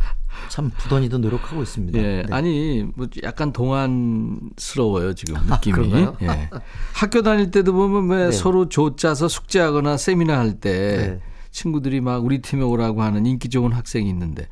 참 0.49 0.71
부단히도 0.77 1.17
노력하고 1.19 1.61
있습니다. 1.63 1.97
예. 1.99 2.01
네. 2.01 2.23
아니, 2.31 2.85
뭐 2.95 3.07
약간 3.23 3.53
동안스러워요, 3.53 5.13
지금 5.13 5.41
느낌이. 5.47 5.73
그런가요? 5.73 6.17
예. 6.21 6.49
학교 6.93 7.21
다닐 7.21 7.51
때도 7.51 7.73
보면 7.73 8.09
왜 8.09 8.25
네. 8.25 8.31
서로 8.31 8.69
조 8.69 8.95
짜서 8.95 9.27
숙제하거나 9.27 9.97
세미나 9.97 10.37
할때 10.37 11.19
네. 11.19 11.19
친구들이 11.51 12.01
막 12.01 12.23
우리 12.23 12.41
팀에 12.41 12.63
오라고 12.63 13.01
하는 13.01 13.25
인기 13.25 13.49
좋은 13.49 13.71
학생이 13.71 14.07
있는데 14.09 14.47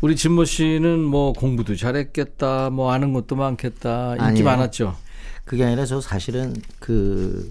우리 0.00 0.14
진모 0.14 0.44
씨는 0.44 1.00
뭐 1.02 1.32
공부도 1.32 1.74
잘했겠다, 1.74 2.70
뭐 2.70 2.92
아는 2.92 3.12
것도 3.12 3.34
많겠다, 3.34 4.12
인기 4.12 4.22
아니에요. 4.24 4.44
많았죠. 4.44 4.96
그게 5.44 5.64
아니라 5.64 5.86
저 5.86 6.00
사실은 6.00 6.54
그 6.78 7.50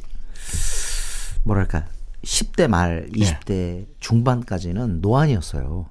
뭐랄까 1.44 1.86
10대 2.24 2.68
말, 2.68 3.10
예. 3.18 3.22
20대 3.22 3.86
중반까지는 4.00 5.02
노안이었어요. 5.02 5.88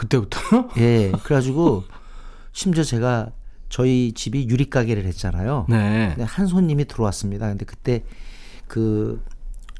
그때부터 0.00 0.38
예. 0.80 1.12
그래가지고 1.22 1.84
심지어 2.52 2.82
제가 2.82 3.30
저희 3.68 4.12
집이 4.12 4.48
유리 4.48 4.70
가게를 4.70 5.04
했잖아요. 5.04 5.66
네. 5.68 6.08
근데 6.14 6.24
한 6.24 6.46
손님이 6.46 6.86
들어왔습니다. 6.86 7.48
근데 7.48 7.66
그때 7.66 8.02
그, 8.66 9.22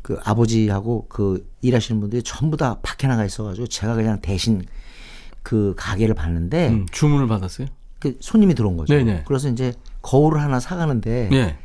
그 0.03 0.19
아버지하고 0.23 1.07
그 1.09 1.49
일하시는 1.63 2.01
분들이 2.01 2.23
전부 2.23 2.59
다 2.59 2.79
밖에 2.83 3.07
나가 3.09 3.25
있어가지고 3.25 3.67
제가 3.69 3.95
그냥 3.95 4.21
대신 4.21 4.63
그 5.43 5.75
가게를 5.79 6.15
봤는데 6.15 6.69
음, 6.69 6.87
주문을 6.93 7.27
받았어요? 7.27 7.69
그 7.99 8.19
손님이 8.21 8.55
들어온 8.55 8.77
거죠. 8.77 8.93
네네. 8.95 9.25
그래서 9.27 9.49
이제 9.49 9.73
거울을 10.03 10.41
하나 10.41 10.61
사가는데 10.61 11.31
예. 11.33 11.57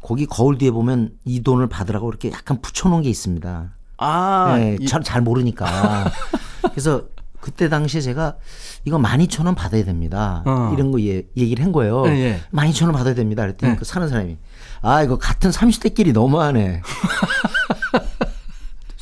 거기 0.00 0.24
거울 0.24 0.56
뒤에 0.56 0.70
보면 0.70 1.18
이 1.26 1.42
돈을 1.42 1.68
받으라고 1.68 2.08
이렇게 2.08 2.30
약간 2.32 2.62
붙여놓은 2.62 3.02
게 3.02 3.10
있습니다. 3.10 3.74
아, 3.98 4.56
네, 4.58 4.78
이- 4.80 4.86
잘, 4.86 5.02
잘 5.02 5.20
모르니까. 5.20 6.10
그래서 6.72 7.04
그때 7.40 7.68
당시에 7.68 8.00
제가 8.00 8.36
이거 8.84 8.98
12,000원 8.98 9.54
받아야 9.54 9.84
됩니다. 9.84 10.42
어. 10.46 10.72
이런 10.74 10.90
거 10.90 11.00
예, 11.00 11.22
얘기를 11.36 11.64
한 11.64 11.72
거예요. 11.72 12.06
예, 12.06 12.10
예. 12.10 12.40
12,000원 12.52 12.92
받아야 12.92 13.14
됩니다. 13.14 13.42
그랬더니 13.42 13.72
예. 13.72 13.76
그 13.76 13.84
사는 13.84 14.08
사람이 14.08 14.36
아, 14.82 15.02
이거 15.02 15.18
같은 15.18 15.50
30대끼리 15.50 16.12
너무하네. 16.12 16.82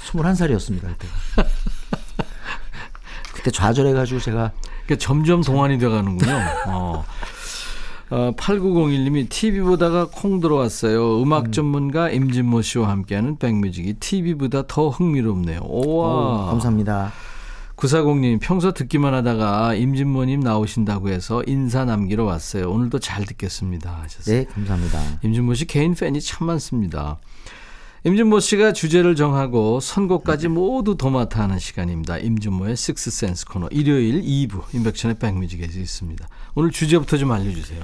21살이었습니다. 0.08 0.82
그때. 0.82 1.08
그때 3.34 3.50
좌절해가지고 3.50 4.20
제가 4.20 4.52
그러니까 4.86 5.04
점점 5.04 5.42
동안이 5.42 5.78
돼가는군요. 5.78 6.32
어. 6.66 7.04
어, 8.10 8.32
8901님이 8.36 9.28
TV 9.28 9.60
보다가 9.60 10.08
콩 10.10 10.40
들어왔어요. 10.40 11.22
음악 11.22 11.52
전문가 11.52 12.08
임진모 12.10 12.62
씨와 12.62 12.88
함께하는 12.88 13.36
백뮤직이 13.38 13.94
TV보다 13.94 14.62
더 14.66 14.88
흥미롭네요. 14.88 15.60
오와. 15.62 16.08
어우, 16.08 16.46
감사합니다. 16.46 17.12
940님 17.78 18.40
평소 18.40 18.72
듣기만 18.72 19.14
하다가 19.14 19.74
임진모님 19.74 20.40
나오신다고 20.40 21.10
해서 21.10 21.44
인사 21.46 21.84
남기러 21.84 22.24
왔어요. 22.24 22.70
오늘도 22.70 22.98
잘 22.98 23.24
듣겠습니다. 23.24 24.02
하셨어요. 24.02 24.36
네, 24.36 24.44
감사합니다. 24.46 25.20
임진모 25.22 25.54
씨 25.54 25.64
개인 25.66 25.94
팬이 25.94 26.20
참 26.20 26.48
많습니다. 26.48 27.18
임진모 28.04 28.40
씨가 28.40 28.72
주제를 28.72 29.14
정하고 29.14 29.78
선곡까지 29.78 30.48
모두 30.48 30.96
도맡아 30.96 31.42
하는 31.42 31.58
시간입니다. 31.60 32.18
임진모의 32.18 32.76
식스센스 32.76 33.46
코너 33.46 33.68
일요일 33.68 34.22
2부 34.22 34.74
임백천의 34.74 35.18
백뮤직에서 35.18 35.78
있습니다. 35.78 36.28
오늘 36.56 36.72
주제부터 36.72 37.16
좀 37.16 37.30
알려주세요. 37.30 37.80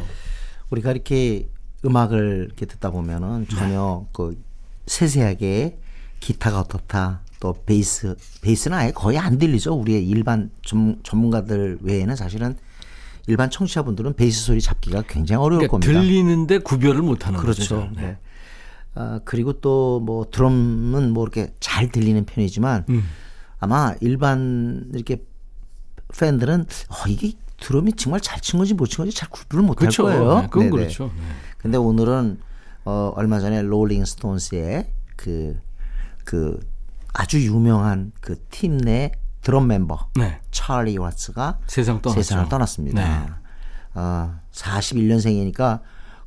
우리가 0.70 0.90
이렇게 0.90 1.48
음악을 1.84 2.46
이렇게 2.46 2.66
듣다 2.66 2.90
보면은 2.90 3.46
전혀 3.48 4.06
그 4.12 4.42
세세하게 4.86 5.78
기타가 6.18 6.60
어떻다 6.60 7.20
또 7.44 7.52
베이스 7.66 8.16
베이스는 8.40 8.74
아예 8.74 8.90
거의 8.90 9.18
안 9.18 9.36
들리죠 9.36 9.74
우리의 9.74 10.08
일반 10.08 10.50
전, 10.62 10.98
전문가들 11.02 11.76
외에는 11.82 12.16
사실은 12.16 12.56
일반 13.26 13.50
청취자분들은 13.50 14.14
베이스 14.14 14.46
소리 14.46 14.62
잡기가 14.62 15.02
굉장히 15.06 15.44
어려울 15.44 15.68
그러니까 15.68 15.72
겁니다. 15.72 15.92
들리는데 15.92 16.58
구별을 16.60 17.02
못하는 17.02 17.38
그렇죠. 17.38 17.80
거죠. 17.80 17.90
네. 18.00 18.16
아, 18.94 19.20
그리고 19.26 19.52
또 19.60 20.00
뭐 20.00 20.24
드럼은 20.30 21.11
뭐 21.12 21.24
이렇게 21.24 21.52
잘 21.61 21.90
들리는 21.90 22.24
편이지만 22.24 22.87
음. 22.88 23.04
아마 23.59 23.94
일반 24.00 24.90
이렇게 24.94 25.22
팬들은 26.18 26.62
어, 26.62 27.09
이게 27.09 27.33
드럼이 27.61 27.92
정말 27.92 28.20
잘 28.22 28.40
친 28.40 28.57
건지 28.57 28.72
못 28.72 28.87
친 28.88 29.04
건지 29.04 29.14
잘 29.14 29.28
구분을 29.28 29.64
못할 29.64 29.80
그렇죠. 29.80 30.04
거예요. 30.04 30.40
네, 30.40 30.46
그건 30.46 30.61
네네. 30.61 30.70
그렇죠. 30.70 31.12
네. 31.14 31.22
근데 31.59 31.76
오늘은 31.76 32.38
어 32.87 33.12
얼마 33.16 33.38
전에 33.38 33.61
롤링 33.61 34.02
스톤스의 34.07 34.88
그, 35.16 35.59
그 36.24 36.59
아주 37.14 37.40
유명한 37.44 38.12
그 38.20 38.37
팀 38.50 38.77
내 38.79 39.12
드럼 39.42 39.66
멤버 39.66 40.09
네. 40.16 40.40
찰리 40.50 40.96
와츠가 40.98 41.59
세상 41.66 42.00
떠났죠. 42.03 42.22
세상을 42.22 42.48
떠났습니다. 42.48 43.03
네. 43.27 43.31
어, 43.94 44.40
41년생이니까 44.53 45.81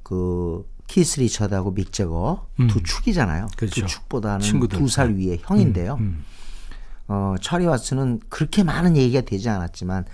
그 0.03 0.63
키스 0.87 1.19
리처드하고 1.19 1.73
믹 1.73 1.91
재거 1.91 2.47
두 2.69 2.81
축이잖아요. 2.81 3.43
음. 3.45 3.49
그렇죠. 3.57 3.81
두 3.81 3.87
축보다는 3.87 4.39
친구들. 4.39 4.77
음, 4.77 4.83
두살 4.83 5.13
위에 5.15 5.37
형인데요. 5.41 5.99
어, 7.07 7.35
찰리 7.41 7.65
와츠는 7.65 8.21
그렇게 8.29 8.63
많은 8.63 8.95
얘기가 8.97 9.21
되지 9.21 9.49
않았지만 9.49 10.05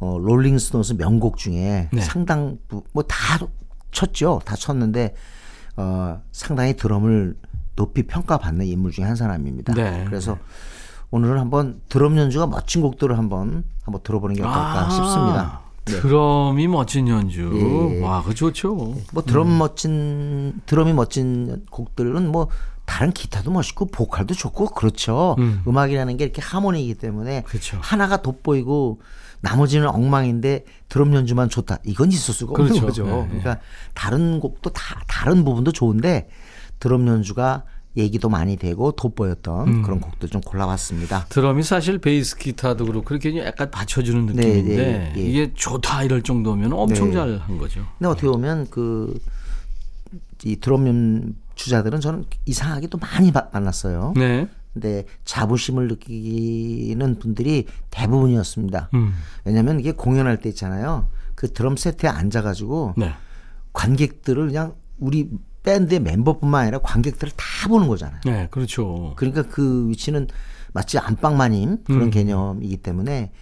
어, 0.00 0.18
롤링스톤스 0.18 0.94
명곡 0.94 1.36
중에 1.38 1.88
네. 1.92 2.00
상당 2.00 2.58
뭐 2.92 3.02
다 3.04 3.38
쳤죠. 3.92 4.40
다 4.44 4.54
쳤는데 4.56 5.14
어, 5.76 6.20
상당히 6.32 6.74
드럼을 6.76 7.36
높이 7.78 8.02
평가받는 8.02 8.66
인물 8.66 8.90
중에 8.90 9.04
한 9.04 9.14
사람입니다. 9.14 9.72
네. 9.72 10.04
그래서 10.08 10.36
오늘은 11.12 11.38
한번 11.38 11.80
드럼 11.88 12.18
연주가 12.18 12.48
멋진 12.48 12.82
곡들을 12.82 13.16
한번 13.16 13.62
한번 13.84 14.02
들어보는 14.02 14.34
게 14.34 14.42
어떨까 14.42 14.86
아, 14.86 14.90
싶습니다. 14.90 15.60
네. 15.84 16.00
드럼이 16.00 16.66
멋진 16.66 17.06
연주. 17.06 17.50
예. 17.54 18.00
와, 18.02 18.22
그 18.24 18.34
좋죠. 18.34 18.74
뭐 19.12 19.22
드럼 19.24 19.56
멋진 19.56 20.60
드럼이 20.66 20.92
멋진 20.92 21.64
곡들은 21.70 22.30
뭐 22.30 22.48
다른 22.84 23.12
기타도 23.12 23.52
멋있고 23.52 23.86
보컬도 23.86 24.34
좋고 24.34 24.70
그렇죠. 24.70 25.36
음. 25.38 25.62
음. 25.64 25.78
악이라는게 25.78 26.24
이렇게 26.24 26.42
하모니이기 26.42 26.96
때문에 26.96 27.42
그렇죠. 27.42 27.78
하나가 27.80 28.20
돋보이고 28.22 29.00
나머지는 29.40 29.88
엉망인데 29.88 30.64
드럼 30.88 31.14
연주만 31.14 31.48
좋다. 31.48 31.78
이건 31.84 32.10
있을 32.10 32.34
수가 32.34 32.52
없는 32.52 32.80
그렇죠. 32.80 32.86
거죠. 32.86 33.04
네, 33.04 33.12
네. 33.12 33.28
그러니까 33.28 33.60
다른 33.94 34.40
곡도 34.40 34.70
다 34.70 35.00
다른 35.06 35.44
부분도 35.44 35.70
좋은데 35.70 36.28
드럼 36.78 37.06
연주가 37.08 37.64
얘기도 37.96 38.28
많이 38.28 38.56
되고 38.56 38.92
돋보였던 38.92 39.68
음. 39.68 39.82
그런 39.82 40.00
곡들 40.00 40.28
좀 40.28 40.40
골라봤습니다. 40.40 41.26
드럼이 41.30 41.62
사실 41.64 41.98
베이스 41.98 42.36
기타도 42.36 42.84
그렇고 42.86 43.04
그렇게 43.04 43.36
약간 43.44 43.70
받쳐주는 43.70 44.26
느낌인데 44.26 44.76
네, 44.76 45.12
예. 45.16 45.20
이게 45.20 45.52
좋다 45.54 46.04
이럴 46.04 46.22
정도면 46.22 46.72
엄청 46.72 47.08
네. 47.08 47.14
잘한 47.14 47.58
거죠. 47.58 47.84
근데 47.98 48.08
어떻게 48.08 48.28
보면 48.28 48.68
그 48.70 49.18
이 50.44 50.54
드럼 50.60 50.86
연주자들은 50.86 52.00
저는 52.00 52.24
이상하게 52.46 52.86
또 52.86 52.96
많이 52.98 53.32
바- 53.32 53.48
만났어요. 53.52 54.14
네. 54.16 54.48
근데 54.72 55.04
자부심을 55.24 55.88
느끼는 55.88 57.18
분들이 57.18 57.66
대부분이었습니다. 57.90 58.90
음. 58.94 59.14
왜냐하면 59.44 59.80
이게 59.80 59.90
공연할 59.90 60.40
때 60.40 60.48
있잖아요. 60.50 61.08
그 61.34 61.52
드럼 61.52 61.76
세트에 61.76 62.08
앉아가지고 62.08 62.94
네. 62.96 63.12
관객들을 63.72 64.46
그냥 64.46 64.74
우리 64.98 65.28
밴드의 65.62 66.00
멤버뿐만 66.00 66.62
아니라 66.62 66.78
관객들을 66.78 67.32
다 67.36 67.68
보는 67.68 67.88
거잖아요. 67.88 68.20
네, 68.24 68.48
그렇죠. 68.50 69.14
그러니까 69.16 69.42
그 69.42 69.88
위치는 69.88 70.28
마치 70.72 70.98
안방 70.98 71.36
마님 71.36 71.78
그런 71.84 72.02
음. 72.02 72.10
개념이기 72.10 72.78
때문에 72.78 73.32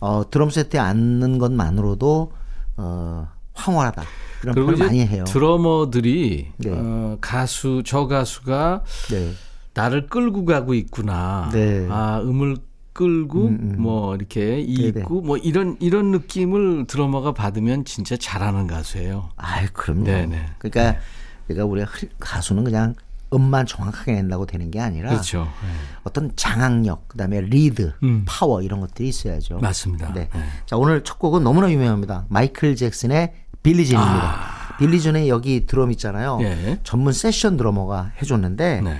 어, 0.00 0.28
드럼 0.30 0.50
세트에 0.50 0.80
앉는 0.80 1.38
것만으로도 1.38 2.32
어, 2.76 3.28
황홀하다 3.54 4.02
이런 4.42 4.54
그리고 4.54 4.72
이제 4.72 4.84
많이 4.84 5.06
해요. 5.06 5.24
드러머들이 5.24 6.52
네. 6.58 6.70
어, 6.70 7.16
가수 7.20 7.82
저 7.86 8.06
가수가 8.06 8.84
네. 9.10 9.32
나를 9.74 10.06
끌고 10.06 10.44
가고 10.44 10.74
있구나. 10.74 11.50
네. 11.52 11.86
아 11.90 12.20
음을 12.22 12.58
끌고 12.92 13.48
뭐 13.76 14.14
이렇게 14.14 14.60
이고 14.60 15.20
뭐 15.20 15.36
이런 15.36 15.76
이런 15.80 16.12
느낌을 16.12 16.86
드러머가 16.86 17.32
받으면 17.32 17.84
진짜 17.84 18.16
잘하는 18.16 18.66
가수예요. 18.66 19.30
아이 19.36 19.66
그럼요. 19.66 20.04
네네. 20.04 20.46
그러니까 20.58 21.00
그러니까 21.46 21.64
우리가 21.66 21.86
흐- 21.90 22.08
가수는 22.18 22.64
그냥 22.64 22.94
음만 23.32 23.66
정확하게 23.66 24.12
낸다고 24.12 24.46
되는 24.46 24.70
게 24.70 24.80
아니라 24.80 25.10
그렇죠. 25.10 25.44
네. 25.44 25.68
어떤 26.04 26.30
장악력, 26.36 27.08
그다음에 27.08 27.40
리드, 27.40 27.94
음. 28.04 28.24
파워 28.28 28.62
이런 28.62 28.80
것들이 28.80 29.08
있어야죠. 29.08 29.58
맞습니다. 29.58 30.12
네. 30.12 30.28
네. 30.32 30.40
자 30.66 30.76
오늘 30.76 31.02
첫 31.02 31.18
곡은 31.18 31.42
너무나 31.42 31.70
유명합니다. 31.70 32.26
마이클 32.28 32.76
잭슨의 32.76 33.32
Billie 33.62 34.02
Jean입니다. 34.02 34.76
Billie 34.78 35.03
Jean의 35.03 35.28
여기 35.28 35.66
드럼 35.66 35.90
있잖아요. 35.92 36.36
아. 36.36 36.42
예. 36.44 36.78
전문 36.84 37.12
세션 37.12 37.56
드러머가 37.56 38.12
해줬는데 38.22 38.82
네. 38.82 38.98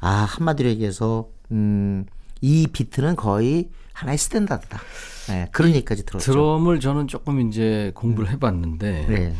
아 0.00 0.08
한마디로 0.28 0.68
얘기해서 0.70 1.28
음, 1.50 2.04
이 2.40 2.66
비트는 2.72 3.16
거의 3.16 3.68
하나의 3.92 4.18
스탠다드다. 4.18 4.80
네, 5.28 5.48
그런 5.52 5.70
얘기까지 5.70 6.04
들었죠. 6.04 6.32
드럼을 6.32 6.80
저는 6.80 7.06
조금 7.08 7.40
이제 7.48 7.92
공부를 7.94 8.30
해봤는데 8.30 9.06
네. 9.08 9.34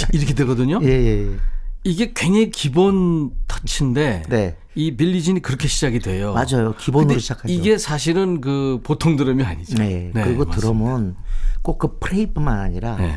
터치 0.00 0.06
이렇게 0.16 0.34
되거든요. 0.34 0.80
예, 0.82 0.88
예, 0.88 1.28
예. 1.32 1.36
이게 1.84 2.12
굉장히 2.14 2.50
기본 2.50 3.30
터치인데 3.46 4.24
네. 4.28 4.56
이 4.74 4.96
빌리진이 4.96 5.40
그렇게 5.40 5.68
시작이 5.68 6.00
돼요. 6.00 6.34
맞아요. 6.34 6.74
기본으로 6.76 7.18
시작하죠. 7.18 7.52
이게 7.52 7.78
사실은 7.78 8.40
그 8.40 8.80
보통 8.82 9.16
드럼이 9.16 9.42
아니죠. 9.44 9.76
네. 9.78 10.10
그리고 10.12 10.44
맞습니다. 10.44 10.56
드럼은 10.56 11.14
꼭 11.62 11.78
그 11.78 11.98
프레이뿐만 11.98 12.58
아니라 12.58 12.96
네. 12.96 13.16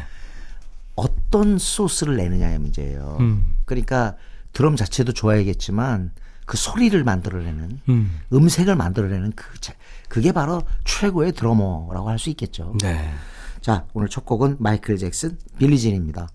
어떤 0.95 1.57
소스를 1.57 2.17
내느냐의 2.17 2.59
문제예요. 2.59 3.17
음. 3.19 3.55
그러니까 3.65 4.15
드럼 4.53 4.75
자체도 4.75 5.13
좋아야겠지만 5.13 6.11
그 6.45 6.57
소리를 6.57 7.01
만들어내는 7.03 7.79
음. 7.89 8.19
음색을 8.33 8.75
만들어내는 8.75 9.33
그 9.35 9.59
자- 9.59 9.73
그게 10.09 10.31
바로 10.31 10.63
최고의 10.85 11.33
드러머라고 11.33 12.09
할 12.09 12.17
수 12.19 12.29
있겠죠. 12.31 12.73
네. 12.81 13.09
자 13.61 13.85
오늘 13.93 14.09
첫 14.09 14.25
곡은 14.25 14.57
마이클 14.59 14.97
잭슨 14.97 15.37
빌리진입니다. 15.57 16.27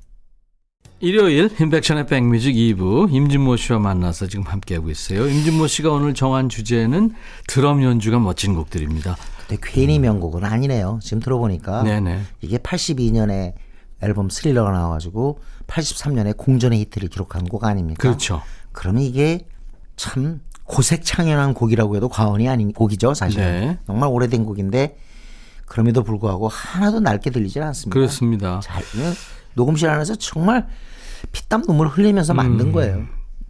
일요일 1.00 1.50
인백션의 1.60 2.06
백뮤직 2.06 2.54
2부 2.54 3.12
임진모 3.12 3.56
씨와 3.56 3.78
만나서 3.78 4.26
지금 4.26 4.44
함께하고 4.44 4.90
있어요. 4.90 5.28
임진모 5.28 5.66
씨가 5.66 5.90
오늘 5.90 6.14
정한 6.14 6.48
주제는 6.48 7.12
드럼 7.46 7.82
연주가 7.82 8.18
멋진 8.18 8.54
곡들입니다. 8.54 9.16
근데 9.46 9.60
괜히 9.62 9.98
명곡은 9.98 10.44
아니네요. 10.44 11.00
지금 11.02 11.20
들어보니까 11.20 11.82
네네. 11.82 12.22
이게 12.40 12.58
82년에 12.58 13.54
앨범 14.00 14.30
스릴러가 14.30 14.70
나와가지고 14.70 15.40
83년에 15.66 16.36
공전의 16.36 16.80
히트를 16.80 17.08
기록한 17.08 17.44
곡 17.44 17.64
아닙니까? 17.64 18.00
그렇죠. 18.00 18.42
그러면 18.72 19.02
이게 19.02 19.46
참 19.96 20.40
고색창연한 20.64 21.54
곡이라고 21.54 21.96
해도 21.96 22.08
과언이 22.08 22.48
아닌 22.48 22.72
곡이죠, 22.72 23.14
사실. 23.14 23.40
네. 23.40 23.78
정말 23.86 24.08
오래된 24.08 24.44
곡인데 24.44 24.96
그럼에도 25.66 26.02
불구하고 26.02 26.48
하나도 26.48 27.00
낡게 27.00 27.30
들리질 27.30 27.62
않습니다. 27.62 27.92
그렇습니다. 27.92 28.60
잘 28.62 28.82
녹음실 29.54 29.88
안에서 29.88 30.14
정말 30.16 30.66
피땀 31.32 31.62
눈물 31.62 31.88
흘리면서 31.88 32.32
음. 32.34 32.36
만든 32.36 32.72
거예요. 32.72 33.06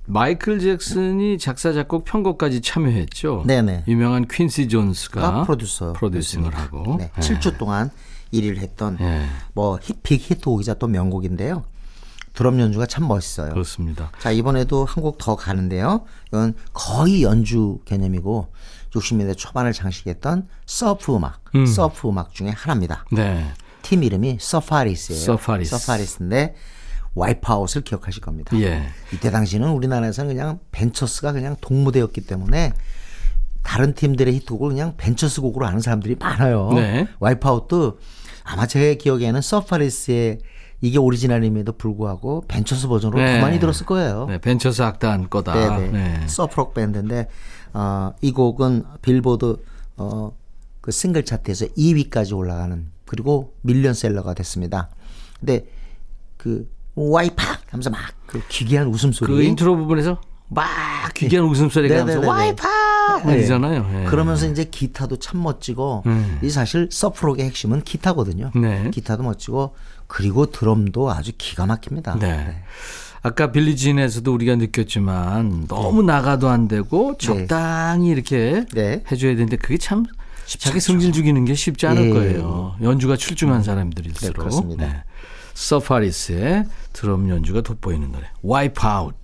마이클 0.07 0.61
잭슨이 0.61 1.38
작사 1.38 1.73
작곡 1.73 2.05
편곡까지 2.05 2.61
참여했죠. 2.61 3.45
네네. 3.47 3.85
유명한 3.88 4.27
퀸시 4.29 4.69
존스가 4.69 5.21
가 5.21 5.43
프로듀서 5.45 5.95
프로듀싱을 5.95 6.55
하고 6.55 6.97
네, 6.99 7.11
예. 7.17 7.21
7주 7.21 7.57
동안 7.57 7.90
1위를 8.33 8.59
했던 8.59 8.99
예. 9.01 9.25
뭐 9.55 9.79
힙픽 9.83 10.31
히트곡이자 10.31 10.75
또 10.75 10.88
명곡인데요. 10.88 11.64
드럼 12.35 12.59
연주가 12.61 12.85
참 12.85 13.07
멋있어요. 13.09 13.53
그렇습니다. 13.53 14.11
자 14.19 14.31
이번에도 14.31 14.85
한 14.85 15.03
곡 15.03 15.17
더 15.19 15.37
가는데요. 15.37 16.05
이건 16.29 16.55
거의 16.75 17.23
연주 17.23 17.79
개념이고 17.87 18.49
60년대 18.90 19.37
초반을 19.38 19.73
장식했던 19.73 20.49
surf 20.66 21.16
음악, 21.17 21.43
surf 21.74 22.09
음악 22.09 22.35
중에 22.35 22.51
하나입니다. 22.51 23.05
네. 23.12 23.47
팀 23.85 24.03
이름이 24.03 24.38
서파리스예요. 24.40 25.20
서파리스. 25.20 25.79
서파리스인데 25.79 26.55
Wipe 27.14 27.42
Out을 27.42 27.83
기억하실 27.83 28.23
겁니다. 28.23 28.59
예. 28.61 28.83
이때 29.12 29.31
당시는 29.31 29.68
우리나라에서는 29.68 30.35
그냥 30.35 30.59
벤처스가 30.73 31.33
그냥 31.33 31.55
독무대였기 31.61 32.22
때문에 32.23 32.73
다른 33.62 33.94
팀들의 33.94 34.35
히트곡을 34.35 34.70
그냥 34.70 34.94
벤처스 34.97 35.40
곡으로 35.40 35.66
아는 35.66 35.81
사람들이 35.81 36.16
많아요. 36.18 36.73
네. 36.73 37.07
Wipe 37.20 37.55
Out도 37.55 37.98
아마 38.42 38.66
제 38.66 38.97
기억에는 38.97 39.40
서파리스의 39.40 40.38
이게 40.81 40.99
오리지널임에도 40.99 41.73
불구하고 41.73 42.44
벤처스 42.49 42.88
버전으로 42.88 43.23
네. 43.23 43.37
더 43.37 43.47
많이 43.47 43.59
들었을 43.61 43.87
거예요. 43.87 44.27
네, 44.27 44.38
벤처스 44.38 44.83
악단 44.83 45.31
거다. 45.31 45.55
네네. 45.55 45.90
네. 45.92 46.27
surf록 46.27 46.74
밴드인데 46.75 47.29
어, 47.73 48.12
이 48.20 48.33
곡은 48.33 48.85
빌보드 49.03 49.57
어, 49.97 50.33
그 50.81 50.90
싱글 50.90 51.25
차트에서 51.25 51.66
2위까지 51.68 52.37
올라가는 52.37 52.93
그리고 53.07 53.55
밀리언셀러가 53.62 54.35
됐습니다. 54.35 54.90
근데 55.40 55.67
그 56.37 56.69
Wipe 56.94 57.39
Out 57.39 57.72
하면서 57.73 57.90
막 57.90 58.25
그 58.35 58.43
기괴한 58.49 58.88
웃음소리 58.88 59.33
그 59.33 59.43
인트로 59.43 59.77
부분에서 59.77 60.21
막 60.49 60.67
기괴한 61.14 61.47
웃음소리가 61.47 61.95
나면서 61.95 62.21
네네네네. 62.21 62.27
와이파 62.27 63.23
네. 63.27 63.40
이잖아요. 63.40 63.88
예. 63.95 64.05
그러면서 64.07 64.49
이제 64.49 64.64
기타도 64.64 65.19
참 65.19 65.40
멋지고 65.40 66.03
음. 66.07 66.40
이 66.43 66.51
사실 66.51 66.88
서프록의 66.90 67.47
핵심은 67.47 67.83
기타거든요. 67.83 68.51
네. 68.57 68.90
기타도 68.90 69.23
멋지고 69.23 69.77
그리고 70.09 70.51
드럼도 70.51 71.12
아주 71.12 71.31
기가 71.38 71.67
막힙니다. 71.67 72.19
네. 72.19 72.64
아까 73.23 73.53
빌리진에서도 73.53 74.35
우리가 74.35 74.57
느꼈지만 74.57 75.69
너무 75.69 76.03
나가도 76.03 76.49
안 76.49 76.67
되고 76.67 77.17
적당히 77.17 78.09
이렇게 78.09 78.67
네. 78.75 79.05
해줘야 79.12 79.33
되는데 79.35 79.57
그게 79.57 79.79
참 79.79 80.05
자기 80.46 80.80
성질 80.80 81.12
죽이는 81.12 81.44
게 81.44 81.54
쉽지 81.54 81.87
않을 81.87 82.07
예. 82.07 82.11
거예요. 82.11 82.76
연주가 82.83 83.16
출중한 83.16 83.62
사람들일수록. 83.62 84.35
네, 84.35 84.38
그렇습니다. 84.38 85.04
서파리스의 85.54 86.66
드럼 86.92 87.28
연주가 87.28 87.61
돋보이는 87.61 88.12
노래. 88.12 88.26
Wipe 88.42 88.81
Out. 88.87 89.14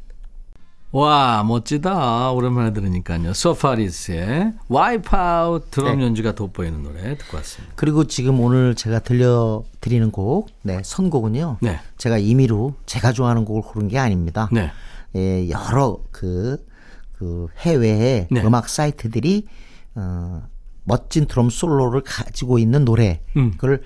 와 0.93 1.45
멋지다. 1.45 2.33
오랜만에 2.33 2.73
들으니까요. 2.73 3.33
서파리스의 3.33 4.55
Wipe 4.69 5.17
Out 5.17 5.71
드럼 5.71 5.99
네. 5.99 6.05
연주가 6.05 6.33
돋보이는 6.33 6.83
노래 6.83 7.17
듣고 7.17 7.37
왔습니다. 7.37 7.75
그리고 7.77 8.07
지금 8.07 8.41
오늘 8.41 8.75
제가 8.75 8.99
들려드리는 9.01 10.11
곡, 10.11 10.49
네, 10.63 10.81
선곡은요. 10.85 11.59
네. 11.61 11.79
제가 11.97 12.19
임의로 12.19 12.75
제가 12.87 13.13
좋아하는 13.13 13.45
곡을 13.45 13.63
고른 13.63 13.87
게 13.87 13.99
아닙니다. 13.99 14.49
네. 14.51 14.73
예, 15.15 15.49
여러 15.49 15.99
그, 16.11 16.65
그 17.13 17.47
해외의 17.59 18.29
네. 18.31 18.43
음악 18.43 18.69
사이트들이 18.69 19.47
어, 19.95 20.43
멋진 20.85 21.27
드럼 21.27 21.51
솔로를 21.51 22.03
가지고 22.03 22.59
있는 22.59 22.85
노래, 22.85 23.23
음. 23.37 23.53
그걸 23.53 23.83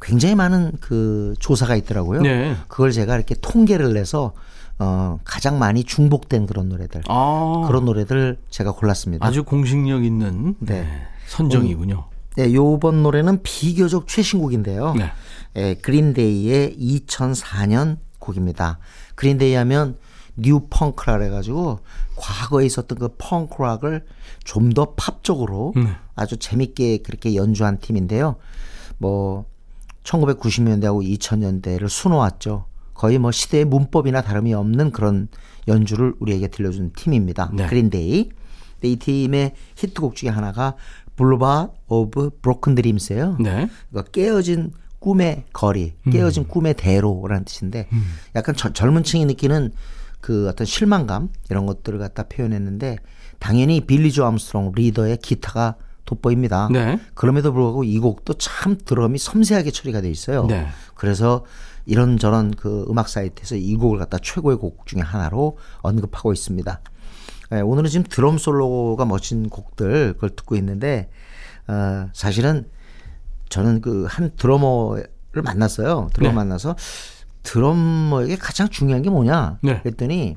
굉장히 0.00 0.34
많은 0.34 0.72
그 0.80 1.34
조사가 1.40 1.76
있더라고요. 1.76 2.22
네. 2.22 2.56
그걸 2.68 2.92
제가 2.92 3.16
이렇게 3.16 3.34
통계를 3.40 3.94
내서 3.94 4.32
어, 4.78 5.18
가장 5.24 5.58
많이 5.58 5.82
중복된 5.82 6.46
그런 6.46 6.68
노래들, 6.68 7.02
아, 7.08 7.64
그런 7.66 7.84
노래들 7.84 8.38
제가 8.48 8.72
골랐습니다. 8.72 9.26
아주 9.26 9.42
공신력 9.42 10.04
있는 10.04 10.54
네. 10.60 10.82
네, 10.82 10.88
선정이군요. 11.26 12.04
네, 12.36 12.54
요번 12.54 13.02
노래는 13.02 13.42
비교적 13.42 14.06
최신곡인데요. 14.06 14.94
네. 14.94 15.10
예, 15.56 15.74
그린데이의 15.74 16.76
2004년 16.78 17.98
곡입니다. 18.20 18.78
그린데이 19.16 19.54
하면 19.54 19.96
new 20.38 20.60
punk라 20.70 21.18
그래가지고 21.18 21.80
과거에 22.16 22.66
있었던 22.66 22.98
그 22.98 23.08
펑크락을 23.18 24.04
좀 24.44 24.70
더 24.70 24.94
팝적으로 24.96 25.72
네. 25.76 25.88
아주 26.14 26.36
재밌게 26.36 26.98
그렇게 26.98 27.34
연주한 27.34 27.78
팀인데요. 27.78 28.36
뭐 28.98 29.44
1990년대하고 30.04 31.18
2000년대를 31.18 31.88
수놓았죠. 31.88 32.64
거의 32.94 33.18
뭐 33.18 33.30
시대의 33.30 33.64
문법이나 33.64 34.22
다름이 34.22 34.54
없는 34.54 34.90
그런 34.92 35.28
연주를 35.68 36.14
우리에게 36.20 36.48
들려준 36.48 36.92
팀입니다. 36.96 37.50
네. 37.54 37.66
그린데이. 37.66 38.30
근데 38.74 38.88
이 38.88 38.96
팀의 38.96 39.54
히트곡 39.76 40.14
중에 40.16 40.30
하나가 40.30 40.74
Boulevard 41.16 41.70
of 41.88 42.30
Broken 42.42 42.74
Dreams예요. 42.74 43.36
네. 43.40 43.68
그러니까 43.90 44.10
깨어진 44.12 44.72
꿈의 45.00 45.44
거리, 45.52 45.94
깨어진 46.10 46.48
꿈의 46.48 46.74
대로라는 46.74 47.44
뜻인데 47.44 47.88
약간 48.34 48.56
저- 48.56 48.72
젊은 48.72 49.04
층이 49.04 49.26
느끼는 49.26 49.72
그 50.20 50.48
어떤 50.48 50.66
실망감 50.66 51.28
이런 51.50 51.66
것들을 51.66 51.98
갖다 51.98 52.24
표현했는데 52.24 52.98
당연히 53.38 53.80
빌리 53.80 54.10
조 54.12 54.24
암스트롱 54.26 54.72
리더의 54.74 55.18
기타가 55.18 55.76
돋보입니다. 56.04 56.68
네. 56.72 56.98
그럼에도 57.14 57.52
불구하고 57.52 57.84
이 57.84 57.98
곡도 57.98 58.34
참 58.34 58.76
드럼이 58.82 59.18
섬세하게 59.18 59.70
처리가 59.70 60.00
돼 60.00 60.10
있어요. 60.10 60.46
네. 60.46 60.66
그래서 60.94 61.44
이런저런 61.84 62.50
그 62.52 62.86
음악 62.88 63.08
사이트에서 63.08 63.56
이 63.56 63.76
곡을 63.76 63.98
갖다 63.98 64.18
최고의 64.18 64.56
곡 64.58 64.86
중에 64.86 65.00
하나로 65.02 65.58
언급하고 65.80 66.32
있습니다. 66.32 66.80
예, 67.52 67.60
오늘은 67.60 67.88
지금 67.88 68.04
드럼 68.08 68.38
솔로가 68.38 69.04
멋진 69.04 69.48
곡들 69.48 70.14
그걸 70.14 70.30
듣고 70.30 70.56
있는데 70.56 71.10
어, 71.66 72.08
사실은 72.12 72.68
저는 73.48 73.80
그 73.80 74.06
한 74.08 74.30
드러머를 74.36 75.06
만났어요. 75.42 76.08
드러머 76.12 76.30
네. 76.30 76.34
만나서 76.34 76.76
드러머에게 77.48 78.36
가장 78.36 78.68
중요한 78.68 79.00
게 79.00 79.08
뭐냐? 79.08 79.58
네. 79.62 79.80
그랬더니 79.80 80.36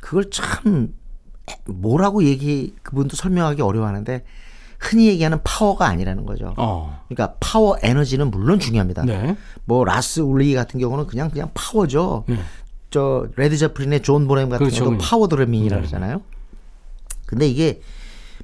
그걸 0.00 0.28
참 0.30 0.92
뭐라고 1.66 2.24
얘기 2.24 2.74
그분도 2.82 3.14
설명하기 3.14 3.62
어려워하는데 3.62 4.24
흔히 4.80 5.06
얘기하는 5.06 5.38
파워가 5.44 5.86
아니라는 5.86 6.26
거죠. 6.26 6.54
어. 6.56 7.04
그러니까 7.08 7.36
파워 7.38 7.76
에너지는 7.82 8.32
물론 8.32 8.58
중요합니다. 8.58 9.04
네. 9.04 9.36
뭐 9.64 9.84
라스 9.84 10.18
울리히 10.18 10.54
같은 10.54 10.80
경우는 10.80 11.06
그냥 11.06 11.30
그냥 11.30 11.50
파워죠. 11.54 12.24
저 12.90 13.28
레드 13.36 13.56
제플린의 13.56 14.02
존 14.02 14.26
보넴 14.26 14.48
같은 14.48 14.66
그렇죠. 14.66 14.84
경우도 14.84 15.04
파워 15.04 15.28
drumming이라 15.28 15.76
네. 15.76 15.80
그러잖아요. 15.82 16.22
근데 17.26 17.46
이게 17.46 17.80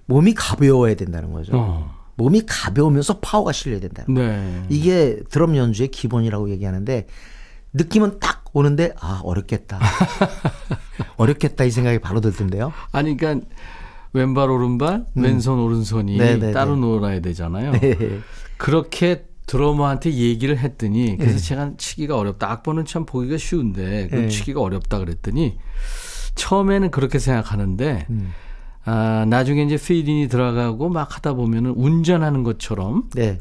몸이 0.06 0.34
가벼워야 0.34 0.94
된다는 0.94 1.32
거죠. 1.32 1.52
어. 1.54 1.94
몸이 2.16 2.42
가벼우면서 2.46 3.18
파워가 3.18 3.50
실려야 3.50 3.80
된다. 3.80 4.04
네. 4.08 4.64
이게 4.68 5.20
드럼 5.30 5.56
연주의 5.56 5.88
기본이라고 5.88 6.50
얘기하는데 6.50 7.06
느낌은 7.74 8.20
딱 8.20 8.44
오는데 8.52 8.94
아 9.00 9.20
어렵겠다. 9.24 9.80
어렵겠다 11.16 11.64
이 11.64 11.70
생각이 11.70 11.98
바로 11.98 12.20
들던데요. 12.20 12.72
아니 12.92 13.16
그러니까 13.16 13.46
왼발 14.12 14.48
오른발, 14.48 15.06
왼손 15.16 15.58
오른손이 15.58 16.14
음. 16.14 16.18
네네네. 16.18 16.52
따로 16.52 16.76
놀아야 16.76 17.20
되잖아요. 17.20 17.72
네. 17.72 18.20
그렇게 18.56 19.26
드러머한테 19.46 20.12
얘기를 20.12 20.56
했더니 20.56 21.16
그래서 21.18 21.36
네. 21.36 21.42
제가 21.42 21.72
치기가 21.76 22.16
어렵다. 22.16 22.50
악보는 22.50 22.84
참 22.86 23.04
보기가 23.04 23.36
쉬운데 23.36 24.08
그 24.08 24.14
네. 24.14 24.28
치기가 24.28 24.60
어렵다 24.60 25.00
그랬더니 25.00 25.58
처음에는 26.36 26.90
그렇게 26.90 27.18
생각하는데 27.18 28.06
음. 28.08 28.32
아, 28.84 29.24
나중에 29.28 29.62
이제 29.64 29.76
필인이 29.76 30.28
들어가고 30.28 30.88
막 30.88 31.14
하다 31.16 31.34
보면은 31.34 31.72
운전하는 31.72 32.42
것처럼 32.42 33.08
네. 33.14 33.40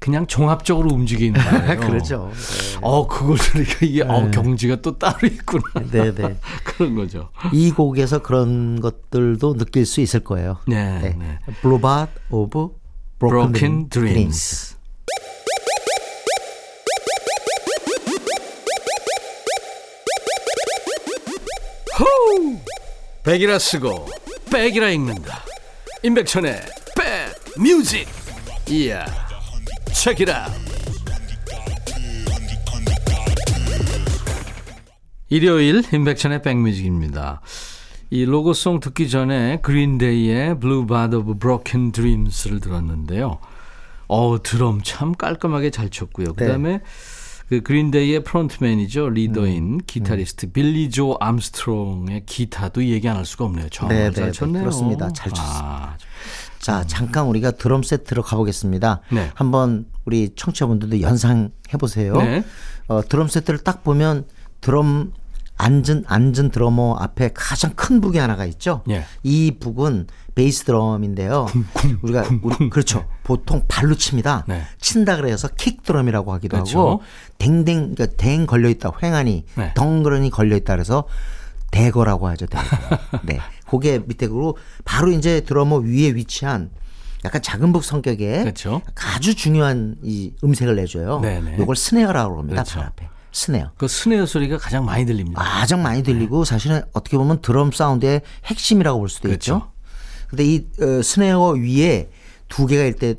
그냥 0.00 0.26
종합적으로 0.26 0.90
움직이는 0.90 1.38
거예요. 1.40 1.80
그렇죠. 1.80 2.32
어, 2.80 3.06
그걸 3.06 3.36
들으니까 3.36 3.74
이게 3.82 4.02
어, 4.02 4.30
경지가 4.30 4.76
또 4.82 4.98
따로 4.98 5.18
있구나. 5.28 5.62
네, 5.92 6.12
네. 6.14 6.36
그런 6.64 6.94
거죠. 6.96 7.28
이 7.52 7.70
곡에서 7.70 8.20
그런 8.22 8.80
것들도 8.80 9.54
느낄 9.58 9.84
수 9.86 10.00
있을 10.00 10.20
거예요. 10.20 10.56
네, 10.66 11.14
네. 11.18 11.38
Boulevard 11.60 12.08
of 12.30 13.52
Broken 13.52 13.88
드림스. 13.90 13.90
Dreams. 13.90 14.76
후! 21.96 22.58
백이라 23.24 23.58
쓰고 23.58 24.08
백이라 24.50 24.90
읽는다. 24.90 25.44
임백천의 26.02 26.60
백 26.96 27.34
뮤직. 27.60 28.08
이야. 28.68 29.04
Check 29.92 30.16
it 30.16 30.26
out. 30.26 30.46
일요일 35.28 35.82
임백천의 35.92 36.42
백뮤직입니다. 36.42 37.40
이 38.10 38.24
로고송 38.24 38.80
듣기 38.80 39.08
전에 39.08 39.60
그린데이의 39.62 40.58
Boulevard 40.58 41.14
of 41.16 41.38
Broken 41.38 41.92
Dreams를 41.92 42.60
들었는데요. 42.60 43.38
어 44.08 44.42
드럼 44.42 44.80
참 44.82 45.12
깔끔하게 45.14 45.70
잘 45.70 45.88
쳤고요. 45.88 46.28
네. 46.28 46.32
그다음에 46.34 46.80
그 47.48 47.60
그린데이의 47.62 48.24
frontman이죠 48.24 49.06
음. 49.06 49.14
리더인 49.14 49.78
기타리스트 49.86 50.50
빌리 50.50 50.90
조 50.90 51.16
암스트롱의 51.20 52.24
기타도 52.26 52.84
얘기 52.86 53.08
안 53.08 53.16
할 53.16 53.24
수가 53.24 53.44
없네요. 53.44 53.68
정말 53.70 53.96
네, 53.98 54.10
잘 54.12 54.26
네, 54.26 54.32
쳤네요. 54.32 54.62
그렇습니다. 54.64 55.12
잘 55.12 55.32
쳤습니다. 55.32 55.64
아, 55.64 55.96
자, 56.60 56.84
잠깐 56.86 57.26
우리가 57.26 57.52
드럼 57.52 57.82
세트로 57.82 58.22
가보겠습니다. 58.22 59.00
네. 59.12 59.30
한번 59.34 59.86
우리 60.04 60.30
청취자분들도 60.36 61.00
연상해 61.00 61.50
보세요. 61.78 62.14
네. 62.16 62.44
어, 62.86 63.00
드럼 63.02 63.28
세트를 63.28 63.60
딱 63.60 63.82
보면 63.82 64.26
드럼 64.60 65.12
앉은 65.56 66.04
앉은 66.06 66.50
드러머 66.50 66.96
앞에 66.98 67.32
가장 67.34 67.72
큰 67.74 68.00
북이 68.00 68.18
하나가 68.18 68.46
있죠. 68.46 68.82
예. 68.88 69.04
이 69.22 69.52
북은 69.60 70.06
베이스 70.34 70.64
드럼인데요. 70.64 71.46
우리가 72.02 72.24
우리, 72.42 72.70
그렇죠. 72.70 73.06
보통 73.24 73.64
발로 73.68 73.94
칩니다. 73.94 74.44
네. 74.48 74.62
친다 74.80 75.16
그래서 75.16 75.48
킥 75.56 75.82
드럼이라고 75.82 76.32
하기도 76.32 76.56
그렇죠. 76.56 76.78
하고 76.78 77.02
댕댕 77.38 77.94
그러니까 77.94 78.06
댕 78.16 78.46
걸려 78.46 78.70
있다 78.70 78.92
횡하니 79.02 79.44
네. 79.56 79.74
덩그러니 79.74 80.30
걸려 80.30 80.56
있다 80.56 80.74
그래서 80.74 81.04
대거라고 81.70 82.26
하죠. 82.28 82.46
대거. 82.46 82.64
네. 83.24 83.38
그게 83.70 83.98
밑에 83.98 84.26
그리고 84.26 84.56
바로 84.84 85.10
이제 85.12 85.40
드러머 85.42 85.76
위에 85.76 86.14
위치한 86.14 86.70
약간 87.24 87.40
작은 87.42 87.72
북 87.72 87.84
성격의 87.84 88.40
그렇죠. 88.40 88.82
아주 89.14 89.34
중요한 89.34 89.96
이 90.02 90.32
음색을 90.42 90.74
내줘요. 90.76 91.20
네네. 91.20 91.58
요걸 91.58 91.76
snare라고 91.76 92.38
합니다. 92.38 92.62
그렇죠. 92.62 92.78
발 92.80 92.86
앞에. 92.88 93.08
snare. 93.32 93.70
그 93.76 93.86
snare 93.86 94.26
소리가 94.26 94.58
가장 94.58 94.84
많이 94.84 95.06
들립니다. 95.06 95.40
가장 95.42 95.82
많이 95.82 96.02
들리고 96.02 96.44
사실은 96.44 96.82
어떻게 96.92 97.16
보면 97.16 97.42
드럼 97.42 97.70
사운드의 97.70 98.22
핵심이라고 98.46 98.98
볼 98.98 99.08
수도 99.08 99.28
그렇죠. 99.28 99.54
있죠. 99.56 99.72
근데 100.28 100.44
이 100.44 100.66
어, 100.80 101.02
snare 101.02 101.50
위에 101.50 102.10
두 102.48 102.66
개가 102.66 102.82
일 102.84 102.94
때 102.96 103.14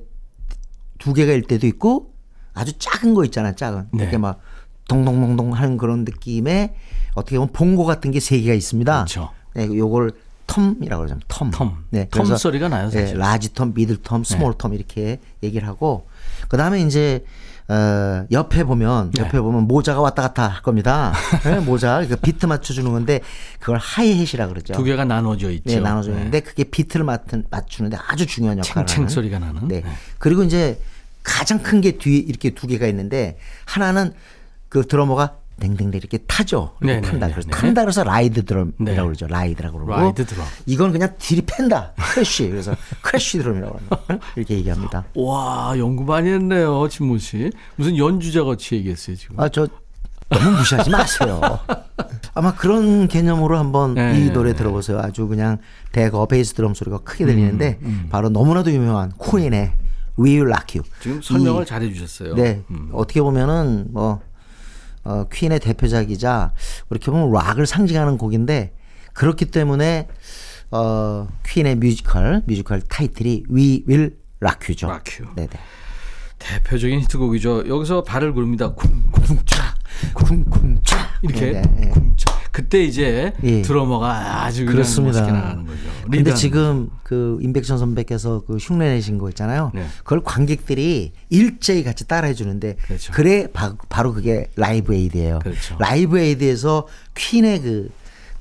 두 1.00 1.14
개가 1.14 1.32
일 1.34 1.42
때도 1.44 1.66
있고 1.68 2.14
아주 2.54 2.74
작은 2.78 3.14
거 3.16 3.24
있잖아요. 3.26 3.56
작은 3.56 3.88
네. 3.94 4.04
이렇게 4.04 4.18
막 4.20 4.40
동동동동 4.88 5.54
하는 5.54 5.78
그런 5.78 6.04
느낌의 6.04 6.74
어떻게 7.16 7.38
보면 7.38 7.54
봉고 7.54 7.86
같은 7.86 8.12
게 8.12 8.20
세 8.20 8.40
개가 8.42 8.54
있습니다. 8.54 8.94
그렇죠. 9.06 9.30
네, 9.56 9.66
요걸 9.66 10.12
tom이라고 10.54 10.98
그러죠. 10.98 11.16
tom. 11.28 11.52
tom. 11.52 11.72
네, 11.90 12.08
tom 12.10 12.38
소리가 12.38 12.68
나요, 12.70 12.90
사실. 12.90 13.06
네, 13.06 13.14
large 13.14 13.50
tom, 13.50 13.74
middle 13.74 13.98
tom, 13.98 14.24
small 14.24 14.54
tom 14.54 14.74
이렇게 14.74 15.20
얘기를 15.44 15.68
하고 15.68 16.08
그다음에 16.50 16.82
이제 16.82 17.24
어, 17.68 18.26
옆에 18.32 18.66
보면 18.66 19.12
네. 19.12 19.22
옆에 19.24 19.40
보면 19.40 19.64
모자가 19.64 20.02
왔다 20.02 20.24
갔다 20.24 20.48
할 20.50 20.62
겁니다. 20.62 21.14
네, 21.44 21.60
모자 21.62 22.06
그 22.06 22.18
비트 22.18 22.46
맞춰 22.46 22.74
주는 22.74 22.92
건데 22.92 23.22
그걸 23.60 23.78
하이햇이라 23.78 24.48
그러죠. 24.48 24.74
두 24.74 24.84
개가 24.84 25.06
나눠져 25.06 25.52
있죠. 25.52 25.64
네, 25.76 25.80
나눠져 25.80 26.12
있는데 26.12 26.42
그게 26.42 26.66
비트를 26.66 27.06
맡은 27.06 27.46
맞추는데 27.50 27.98
아주 28.08 28.26
중요한 28.26 28.58
역할을 28.58 28.88
챙챙 28.88 28.96
하는. 29.04 29.10
소리가 29.10 29.40
나는. 29.40 29.68
네. 29.70 29.82
네. 29.82 29.90
그리고 30.18 30.44
이제 30.44 30.82
가장 31.24 31.60
큰 31.60 31.80
게 31.82 31.98
뒤에 31.98 32.18
이렇게 32.18 32.50
두 32.50 32.68
개가 32.68 32.88
있는데 32.88 33.38
하나는 33.66 34.12
그 34.68 34.86
드러머가 34.86 35.38
댕댕댕 35.62 35.98
이렇게 35.98 36.18
타죠. 36.28 36.74
이렇게 36.82 36.96
네네, 37.00 37.08
탄다. 37.12 37.28
네, 37.28 37.34
그래서 37.34 37.50
네. 37.50 37.56
탄다 37.58 37.82
그래서 37.84 38.04
ride 38.04 38.44
드럼이라고 38.46 38.84
네. 38.84 38.96
그러죠. 38.96 39.28
ride라고 39.28 39.78
그러고. 39.80 40.02
ride 40.02 40.26
드럼. 40.26 40.46
이건 40.66 40.92
그냥 40.92 41.14
들이팬다. 41.20 41.94
Crash. 42.14 42.50
그래서 42.50 42.76
crash 43.02 43.38
드럼이라고 43.38 43.78
합니다. 43.78 44.00
이렇게 44.36 44.56
얘기합니다. 44.56 45.06
와 45.16 45.74
연구 45.78 46.04
많이 46.04 46.30
했네요, 46.30 46.88
진모 46.90 47.18
씨. 47.20 47.52
무슨 47.78 47.96
연주자 47.98 48.44
같이 48.44 48.76
얘기했어요 48.76 49.16
지금. 49.16 49.40
아, 49.40 49.48
저 49.48 49.68
너무 50.30 50.58
무시하지 50.58 50.90
마세요. 50.90 51.40
아마 52.34 52.56
그런 52.56 53.08
개념으로 53.08 53.58
한번 53.58 53.94
네. 53.94 54.18
이 54.20 54.32
노래 54.32 54.54
들어보세요. 54.54 55.00
아주 55.00 55.28
그냥 55.28 55.58
대거 55.92 56.26
베이스 56.28 56.54
드럼 56.54 56.74
소리가 56.74 57.00
크게 57.00 57.26
들리는데 57.26 57.80
음, 57.84 58.08
바로 58.10 58.30
너무나도 58.30 58.72
유명한 58.72 59.12
퀸의 59.22 59.74
We 60.18 60.32
Will 60.36 60.48
Rock 60.48 60.80
You. 60.80 60.90
지금 61.02 61.22
설명을 61.22 61.64
이- 61.64 61.66
잘해 61.66 61.94
주셨어요. 61.94 62.36
네. 62.36 62.62
음. 62.72 62.90
어떻게 62.94 63.22
보면은 63.22 63.88
뭐 63.92 64.22
어, 65.04 65.26
퀸의 65.32 65.60
대표작이자 65.60 66.54
이렇게 66.90 67.12
보면 67.12 67.32
락을 67.32 67.66
상징하는 67.66 68.18
곡인데 68.18 68.74
그렇기 69.14 69.46
때문에 69.46 70.08
어, 70.72 71.28
퀸의 71.46 71.76
뮤지컬 71.76 72.44
뮤지컬 72.46 72.82
타이틀이 72.82 73.46
We 73.52 73.84
Will 73.88 74.16
Rock 74.40 74.70
You죠. 74.70 74.88
Rock 74.88 75.26
You. 75.26 75.36
네네. 75.36 75.50
대표적인 76.40 77.02
히트곡이죠. 77.02 77.68
여기서 77.68 78.04
발을 78.04 78.34
구릅니다. 78.34 78.74
쿵쿵차, 78.74 79.76
쿵쿵차 80.14 81.10
이렇게 81.22 81.52
네, 81.52 81.62
네. 81.62 81.90
쿵차. 81.90 82.41
그때 82.52 82.84
이제 82.84 83.34
예. 83.44 83.62
드러머가 83.62 84.44
아주 84.44 84.66
그렇습니다. 84.66 85.22
멋있게 85.22 85.32
나가는 85.32 85.66
거죠. 85.66 85.80
근데 86.12 86.34
지금 86.34 86.90
그 87.04 87.38
임백천 87.42 87.78
선배께서 87.78 88.44
그 88.46 88.58
흉내 88.58 88.90
내신 88.90 89.18
거 89.18 89.30
있잖아요. 89.30 89.72
네. 89.74 89.86
그걸 90.00 90.22
관객들이 90.24 91.14
일제히 91.30 91.84
같이 91.84 92.06
따라해 92.08 92.34
주는데 92.34 92.76
그렇죠. 92.88 93.14
래 93.22 93.48
바로 93.54 94.14
그게 94.14 94.48
Live 94.58 94.94
Aid예요. 94.94 95.40
그렇죠. 95.40 95.76
Live 95.80 96.20
Aid에서 96.20 96.88
퀸의 97.16 97.62
그, 97.62 97.90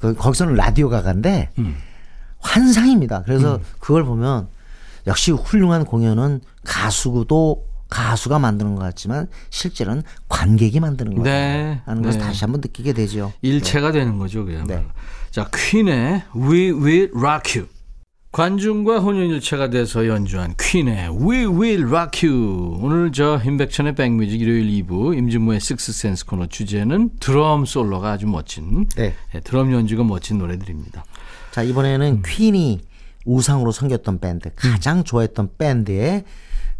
그 0.00 0.14
거기서는 0.14 0.54
Radio 0.54 0.88
Ga 0.88 1.04
Ga인데 1.04 1.50
음. 1.58 1.76
환상입니다. 2.40 3.22
그래서 3.22 3.60
그걸 3.78 4.04
보면 4.04 4.48
역시 5.06 5.30
훌륭한 5.30 5.84
공연은 5.84 6.40
가수도 6.64 7.64
가수가 7.90 8.38
만드는 8.38 8.76
것 8.76 8.82
같지만 8.82 9.26
실제로는 9.50 10.02
관객이 10.28 10.80
만드는 10.80 11.16
거다 11.16 11.30
네. 11.30 11.80
하는 11.84 12.02
것을 12.02 12.20
네. 12.20 12.26
다시 12.26 12.44
한번 12.44 12.60
느끼게 12.60 12.92
되죠. 12.92 13.32
일체가 13.42 13.92
되는 13.92 14.18
거죠, 14.18 14.44
그야말로. 14.44 14.80
네. 14.80 14.86
자, 15.30 15.50
퀸의 15.52 16.22
We 16.34 16.70
Will 16.70 17.10
Rock 17.14 17.60
You. 17.60 17.68
관중과 18.32 19.00
혼연일체가 19.00 19.70
돼서 19.70 20.06
연주한 20.06 20.54
퀸의 20.56 21.08
We 21.20 21.46
Will 21.46 21.84
Rock 21.88 22.28
You. 22.28 22.78
오늘 22.80 23.10
저 23.10 23.40
임백천의 23.44 23.96
백뮤직 23.96 24.40
일요일 24.40 24.70
2부 24.84 25.18
임진모의 25.18 25.58
식스센스 25.58 26.26
코너 26.26 26.46
주제는 26.46 27.10
드럼 27.18 27.64
솔로가 27.64 28.12
아주 28.12 28.28
멋진 28.28 28.86
네. 28.96 29.14
예, 29.34 29.40
드럼 29.40 29.72
연주가 29.72 30.04
멋진 30.04 30.38
노래들입니다. 30.38 31.04
자 31.50 31.62
이번에는 31.62 32.22
퀸이 32.22 32.82
우상으로 33.24 33.72
섬겼던 33.72 34.20
밴드 34.20 34.50
가장 34.54 35.02
좋아했던 35.02 35.50
밴드의 35.58 36.24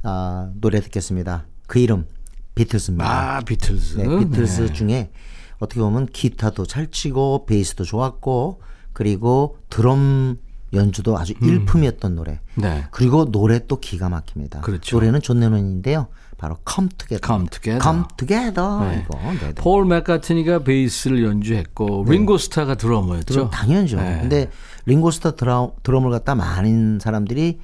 아, 0.02 0.50
노래 0.54 0.80
듣겠습니다. 0.80 1.46
그 1.66 1.78
이름 1.78 2.06
비틀스입니다. 2.54 3.36
아, 3.36 3.40
비틀즈. 3.40 3.96
네, 3.98 4.18
비틀스 4.18 4.60
네. 4.62 4.72
중에 4.72 5.10
어떻게 5.58 5.80
보면 5.80 6.06
기타도 6.06 6.66
잘 6.66 6.90
치고 6.90 7.46
베이스도 7.46 7.84
좋았고 7.84 8.60
그리고 8.92 9.58
드럼 9.68 10.38
연주도 10.72 11.18
아주 11.18 11.34
일품이었던 11.40 12.14
노래. 12.14 12.40
네. 12.54 12.86
그리고 12.90 13.30
노래 13.30 13.66
또 13.66 13.80
기가 13.80 14.08
막힙니다. 14.08 14.60
그렇죠. 14.60 14.96
노래는 14.96 15.20
존 15.20 15.40
레논인데요. 15.40 16.08
바로 16.38 16.56
Come 16.68 16.88
Together. 16.96 17.20
Come 17.26 17.48
Together. 17.48 17.82
Come 17.82 18.04
Together. 18.16 18.80
네. 18.80 19.04
이거. 19.04 19.18
네, 19.18 19.38
네. 19.38 19.54
폴 19.54 19.84
맥카트니가 19.84 20.60
베이스를 20.60 21.24
연주했고 21.24 22.06
링고 22.08 22.38
스타가 22.38 22.76
드러머였죠. 22.76 23.34
드럼 23.34 23.50
당연하죠. 23.50 23.96
네. 23.96 24.18
근데 24.20 24.50
링고 24.86 25.10
스타 25.10 25.32
드라, 25.32 25.68
드럼을 25.82 26.10
갖다 26.10 26.34
많은 26.34 26.98
사람들이 27.00 27.58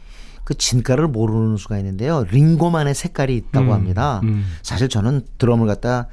그 0.47 0.55
진가를 0.55 1.09
모르는 1.09 1.57
수가 1.57 1.77
있는데요. 1.79 2.25
링고만의 2.31 2.95
색깔이 2.95 3.37
있다고 3.37 3.75
합니다. 3.75 4.23
사실 4.63 4.89
저는 4.89 5.23
드럼을 5.39 5.67
갖다 5.67 6.07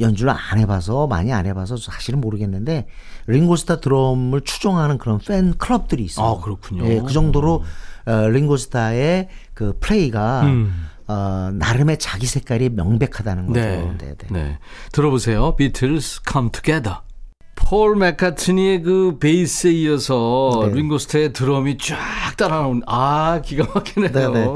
연주를 0.00 0.32
안 0.32 0.58
해봐서 0.58 1.08
많이 1.08 1.32
안 1.32 1.46
해봐서 1.46 1.76
사실은 1.76 2.20
모르겠는데 2.20 2.86
링고스타 3.26 3.80
드럼을 3.80 4.42
추종하는 4.42 4.98
그런 4.98 5.18
팬 5.18 5.52
클럽들이 5.58 6.04
있어요. 6.04 6.26
아, 6.26 6.40
그렇군요. 6.40 6.86
예, 6.86 7.00
그 7.00 7.12
정도로 7.12 7.64
어, 8.06 8.28
링고스타의 8.28 9.28
그 9.52 9.76
플레이가 9.80 10.42
음. 10.42 10.86
어, 11.08 11.50
나름의 11.52 11.98
자기 11.98 12.26
색깔이 12.26 12.70
명백하다는 12.70 13.46
거죠. 13.48 13.60
네. 13.60 13.96
네, 13.98 14.14
네. 14.16 14.26
네. 14.30 14.58
들어보세요. 14.92 15.56
비틀스 15.56 16.20
Come 16.30 16.50
Together. 16.50 16.98
폴 17.68 17.96
맥카트니의 17.96 18.82
그 18.82 19.18
베이스에 19.18 19.72
이어서 19.72 20.68
네. 20.68 20.74
링고스타의 20.74 21.32
드럼이 21.32 21.78
쫙 21.78 21.96
따라 22.36 22.60
나오는 22.60 22.80
아 22.86 23.40
기가 23.44 23.66
막히네요. 23.74 24.12
네, 24.12 24.28
네. 24.28 24.46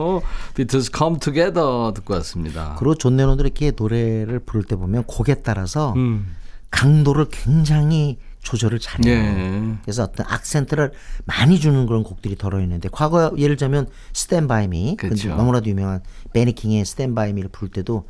비틀스 0.54 0.92
Come 0.96 1.18
Together 1.18 1.92
듣고 1.92 2.14
왔습니다. 2.14 2.76
그리고 2.78 2.94
존 2.94 3.16
레논도 3.16 3.42
이렇게 3.42 3.72
노래를 3.76 4.38
부를 4.38 4.62
때 4.62 4.76
보면 4.76 5.02
곡에 5.08 5.42
따라서 5.42 5.92
음. 5.96 6.36
강도를 6.70 7.26
굉장히 7.32 8.18
조절을 8.44 8.78
잘해요. 8.78 9.12
예. 9.12 9.74
그래서 9.82 10.04
어떤 10.04 10.24
악센트를 10.28 10.92
많이 11.24 11.58
주는 11.58 11.86
그런 11.86 12.04
곡들이 12.04 12.36
더러 12.36 12.60
있는데 12.60 12.88
과거 12.92 13.32
예를 13.36 13.56
들자면 13.56 13.88
Stand 14.12 14.46
by 14.46 14.68
Me 14.68 14.94
그렇죠. 14.96 15.34
너무나도 15.34 15.68
유명한 15.68 16.00
베니킹의 16.32 16.84
Stand 16.84 17.16
by 17.16 17.32
Me를 17.32 17.50
부를 17.50 17.72
때도 17.72 18.08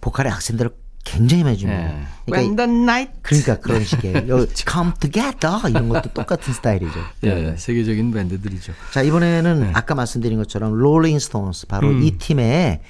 보컬의 0.00 0.32
악센트를 0.32 0.72
굉장히 1.04 1.44
많이 1.44 1.56
줍니다. 1.56 1.82
예. 1.82 2.06
그러니까 2.26 2.38
When 2.38 2.56
the 2.56 2.70
night. 2.70 3.12
그러니까 3.22 3.58
그런 3.60 3.84
식의 3.84 4.28
요 4.28 4.46
come 4.54 4.92
together 5.00 5.68
이런 5.68 5.88
것도 5.88 6.10
똑같은 6.14 6.52
스타일이죠. 6.52 6.98
예, 7.24 7.54
세계적인 7.56 8.12
밴드들이죠. 8.12 8.72
자 8.92 9.02
이번에는 9.02 9.60
네. 9.60 9.70
아까 9.74 9.94
말씀드린 9.94 10.38
것처럼 10.38 10.72
롤링 10.74 11.18
스톤스 11.18 11.66
바로 11.66 11.88
음. 11.88 12.02
이 12.02 12.12
팀의 12.18 12.80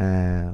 에, 0.00 0.04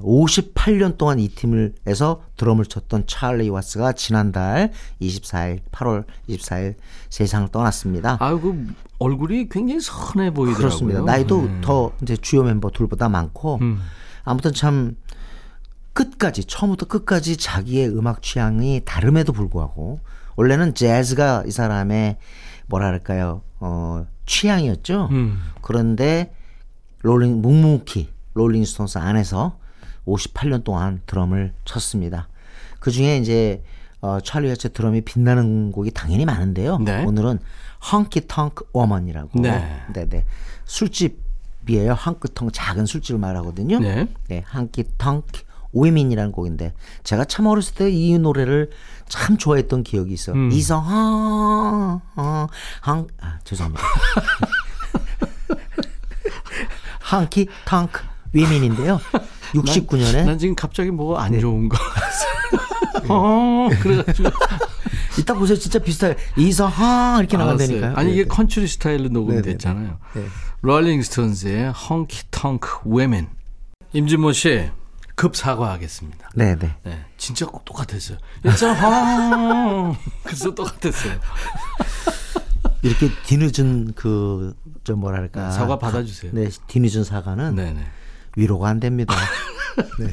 58년 0.02 0.98
동안 0.98 1.20
이 1.20 1.29
팀을 1.29 1.74
에서 1.87 2.22
드럼을 2.37 2.66
쳤던 2.66 3.05
찰리 3.07 3.48
와츠가 3.48 3.92
지난달 3.92 4.72
24일 5.00 5.61
8월 5.70 6.05
24일 6.29 6.74
세상을 7.11 7.48
떠났습니다. 7.48 8.16
아유, 8.20 8.40
그 8.40 8.66
얼굴이 8.98 9.48
굉장히 9.48 9.81
선해 9.81 10.31
보이더라고요. 10.33 10.57
그렇습니다. 10.57 11.00
나이도 11.02 11.40
음. 11.40 11.61
더 11.62 11.92
이제 12.02 12.16
주요 12.16 12.42
멤버 12.42 12.70
둘보다 12.70 13.09
많고 13.09 13.59
음. 13.62 13.81
아무튼 14.24 14.52
참 14.52 14.96
끝까지 15.96 16.44
처음부터 16.44 16.87
끝까지 16.87 17.38
자기의 17.38 17.88
음악 17.88 18.20
취향이 18.20 18.82
다름에도 18.85 19.32
불구하고 19.32 19.98
원래는 20.37 20.74
재즈가 20.74 21.44
이 21.46 21.50
사람의 21.50 22.18
뭐랄까요 22.66 23.40
어 23.61 24.06
취향이었죠. 24.26 25.09
음. 25.11 25.40
그런데 25.62 26.35
롤링 27.00 27.40
묵묵히 27.40 28.11
롤링스톤스 28.35 28.98
안에서 28.98 29.59
58년 30.06 30.64
동안 30.64 31.00
드럼을 31.06 31.54
쳤습니다. 31.64 32.28
그 32.78 32.90
중에 32.90 33.16
이제 33.16 33.62
어, 34.02 34.20
찰리 34.20 34.48
와츠 34.49 34.72
드럼이 34.72 35.00
빛나는 35.00 35.72
곡이 35.72 35.92
당연히 35.92 36.26
많은데요. 36.26 36.78
네. 36.78 37.04
오늘은 37.04 37.38
Honky 37.90 38.29
Tonk 38.29 38.66
Women이라고. 38.72 39.40
네. 39.40 39.82
네네. 39.94 40.26
술집이에요. 40.66 41.94
Honky 41.94 42.35
tonk 42.35 42.51
작은 42.52 42.85
술집을 42.85 43.18
말하거든요. 43.18 43.78
네. 43.78 44.06
네, 44.28 44.44
Honky 44.53 44.85
Tonk 44.99 45.45
Women이라는 45.77 46.33
곡인데 46.33 46.73
제가 47.05 47.25
참 47.27 47.47
어렸을 47.47 47.75
때 47.75 47.91
이 47.91 48.19
노래를 48.19 48.71
참 49.09 49.37
좋아했던 49.37 49.83
기억이 49.85 50.12
있어. 50.15 50.33
음. 50.33 50.51
이성헝 50.51 52.01
헝 52.17 53.07
아, 53.21 53.39
죄송합니다. 53.45 53.85
Honky 57.12 57.46
Tonk 57.64 58.03
Women인데요. 58.33 59.01
69년에 59.55 60.25
난 60.25 60.39
지금 60.39 60.55
갑자기 60.55 60.91
뭐가 60.91 61.29
네. 61.29 61.37
안 61.37 61.41
좋은 61.41 61.69
거. 61.69 61.77
어, 63.09 63.69
그래가지고 63.81 64.31
이따 65.19 65.35
보세요. 65.35 65.57
진짜 65.59 65.79
비슷해요. 65.79 66.15
이성헝 66.37 67.21
이렇게 67.21 67.37
나간다니까요. 67.37 67.85
알았어요. 67.85 67.99
아니 67.99 68.12
이게 68.12 68.23
네, 68.23 68.29
country 68.29 68.66
스타일로 68.67 69.09
녹음됐잖아요. 69.11 69.99
네. 70.15 70.25
롤링스톤스의 70.62 71.73
Honky 71.72 72.22
Tonk 72.31 72.81
Women. 72.87 73.29
임진모 73.93 74.33
씨, 74.33 74.69
급 75.16 75.35
사과하겠습니다. 75.35 76.31
네, 76.35 76.55
네. 76.57 76.76
네, 76.85 77.05
진짜 77.16 77.46
꼭 77.46 77.64
똑같았어요. 77.64 78.18
이성헝 78.46 79.96
그래서 80.22 80.55
똑같았어요. 80.55 81.18
이렇게 82.83 83.11
뒤늦은 83.26 83.94
그 83.94 84.55
좀 84.87 85.00
뭐랄까 85.00 85.50
사과 85.50 85.81
받아주세요. 85.81 86.31
네, 86.33 86.48
뒤늦은 86.68 87.02
사과는 87.02 87.57
네네. 87.57 87.85
위로가 88.37 88.68
안 88.68 88.79
됩니다. 88.79 89.12
네. 89.98 90.09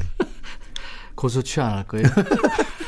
고소 1.14 1.42
취 1.42 1.60
안 1.60 1.74
할 1.76 1.84
거예요. 1.86 2.06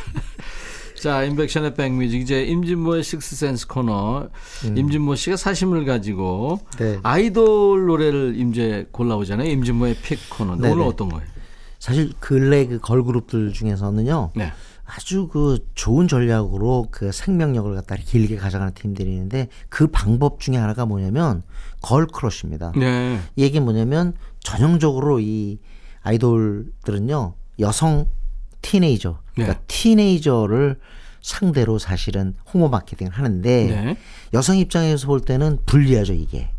자, 1.00 1.22
인백션의 1.22 1.74
백뮤직 1.74 2.20
이제 2.22 2.42
임진모의 2.42 3.04
식스센스 3.04 3.68
코너. 3.68 4.28
임진모 4.64 5.14
씨가 5.14 5.36
사심을 5.36 5.84
가지고 5.84 6.58
음. 6.72 6.76
네. 6.78 6.98
아이돌 7.04 7.86
노래를 7.86 8.34
이제 8.36 8.88
골라오잖아요. 8.90 9.48
임진모의 9.48 9.94
픽 10.02 10.18
코너인데 10.30 10.62
네네. 10.62 10.74
오늘 10.74 10.86
어떤 10.92 11.08
거예요? 11.08 11.24
사실 11.78 12.12
근래 12.20 12.66
그 12.66 12.78
걸그룹들 12.78 13.52
중에서는요. 13.52 14.30
네. 14.34 14.52
아주 14.84 15.28
그 15.28 15.58
좋은 15.74 16.06
전략으로 16.06 16.86
그 16.90 17.10
생명력을 17.10 17.74
갖다 17.74 17.96
길게 17.96 18.36
가져가는 18.36 18.72
팀들이 18.72 19.10
있는데 19.10 19.48
그 19.68 19.88
방법 19.88 20.38
중에 20.40 20.56
하나가 20.56 20.86
뭐냐면 20.86 21.42
걸크러쉬입니다. 21.82 22.72
네. 22.76 23.18
이 23.34 23.42
얘기 23.42 23.58
뭐냐면 23.58 24.14
전형적으로 24.40 25.18
이 25.20 25.58
아이돌들은요 26.02 27.34
여성 27.58 28.08
티네이저 28.62 29.18
그러니까 29.34 29.58
네. 29.58 29.64
티네이저를 29.66 30.78
상대로 31.20 31.78
사실은 31.80 32.34
홍보 32.52 32.68
마케팅을 32.68 33.12
하는데 33.12 33.66
네. 33.66 33.96
여성 34.32 34.56
입장에서 34.56 35.08
볼 35.08 35.20
때는 35.20 35.58
불리하죠 35.66 36.12
이게 36.12 36.50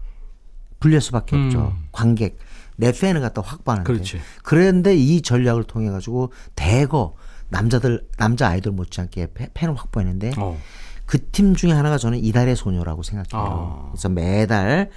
불리할 0.81 1.01
수밖에 1.01 1.37
없죠 1.37 1.73
관객 1.93 2.37
내 2.77 2.91
팬을 2.91 3.19
갖다 3.21 3.41
확보하는데 3.41 3.91
음. 3.91 3.93
그렇지. 3.93 4.19
그런데 4.43 4.95
이 4.95 5.21
전략을 5.21 5.63
통해 5.65 5.89
가지고 5.89 6.31
대거 6.55 7.15
남자들 7.49 8.07
남자 8.17 8.47
아이돌 8.49 8.73
못지않게 8.73 9.33
팬- 9.33 9.49
팬을 9.53 9.75
확보했는데 9.75 10.31
어. 10.37 10.57
그팀 11.05 11.55
중에 11.55 11.71
하나가 11.71 11.97
저는 11.97 12.19
이달의 12.19 12.55
소녀라고 12.55 13.01
생각해요. 13.03 13.47
아. 13.49 13.89
그래서 13.91 14.09
매달 14.09 14.89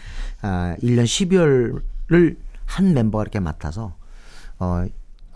아 0.42 0.74
1년 0.82 1.04
12월을 1.04 2.36
한 2.66 2.94
멤버가 2.94 3.22
이렇게 3.22 3.40
맡아서 3.40 3.94
어 4.58 4.84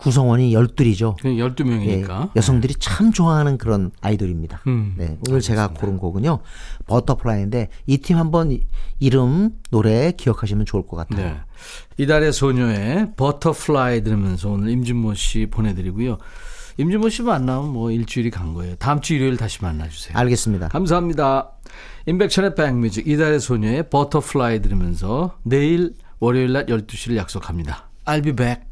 구성원이 0.05 0.53
12이죠. 0.53 1.17
그냥 1.21 1.37
12명이니까. 1.49 2.25
예, 2.27 2.31
여성들이 2.37 2.75
참 2.79 3.11
좋아하는 3.13 3.59
그런 3.59 3.91
아이돌입니다. 4.01 4.61
음, 4.67 4.95
네, 4.97 5.19
오늘 5.29 5.41
제가 5.41 5.69
고른 5.69 5.97
곡은요. 5.99 6.41
Butterfly인데 6.87 7.69
이 7.87 7.99
팀 7.99 8.19
한번 8.19 8.53
이- 8.53 8.61
이름 9.01 9.51
노래 9.71 10.13
기억하시면 10.13 10.67
좋을 10.67 10.87
것 10.87 10.97
같아요. 10.97 11.27
네. 11.27 11.37
이달의 11.97 12.33
소녀의 12.33 13.13
Butterfly 13.17 14.03
들으면서 14.03 14.51
오늘 14.51 14.69
임진모 14.69 15.15
씨 15.15 15.47
보내드리고요. 15.51 16.19
임진모 16.77 17.09
씨 17.09 17.23
만나면 17.23 17.71
뭐 17.73 17.91
일주일이 17.91 18.31
간 18.31 18.53
거예요. 18.53 18.75
다음 18.77 19.01
주 19.01 19.15
일요일 19.15 19.37
다시 19.37 19.63
만나주세요. 19.63 20.17
알겠습니다. 20.19 20.69
감사합니다. 20.69 21.51
임백천의 22.07 22.55
백뮤직 22.57 23.09
이달의 23.09 23.41
소녀의 23.41 23.89
Butterfly 23.91 24.61
들으면서 24.61 25.39
내일 25.45 25.95
월요일 26.21 26.53
낮 26.53 26.67
12시를 26.67 27.17
약속합니다. 27.17 27.89
I'll 28.05 28.23
be 28.23 28.33
back. 28.33 28.63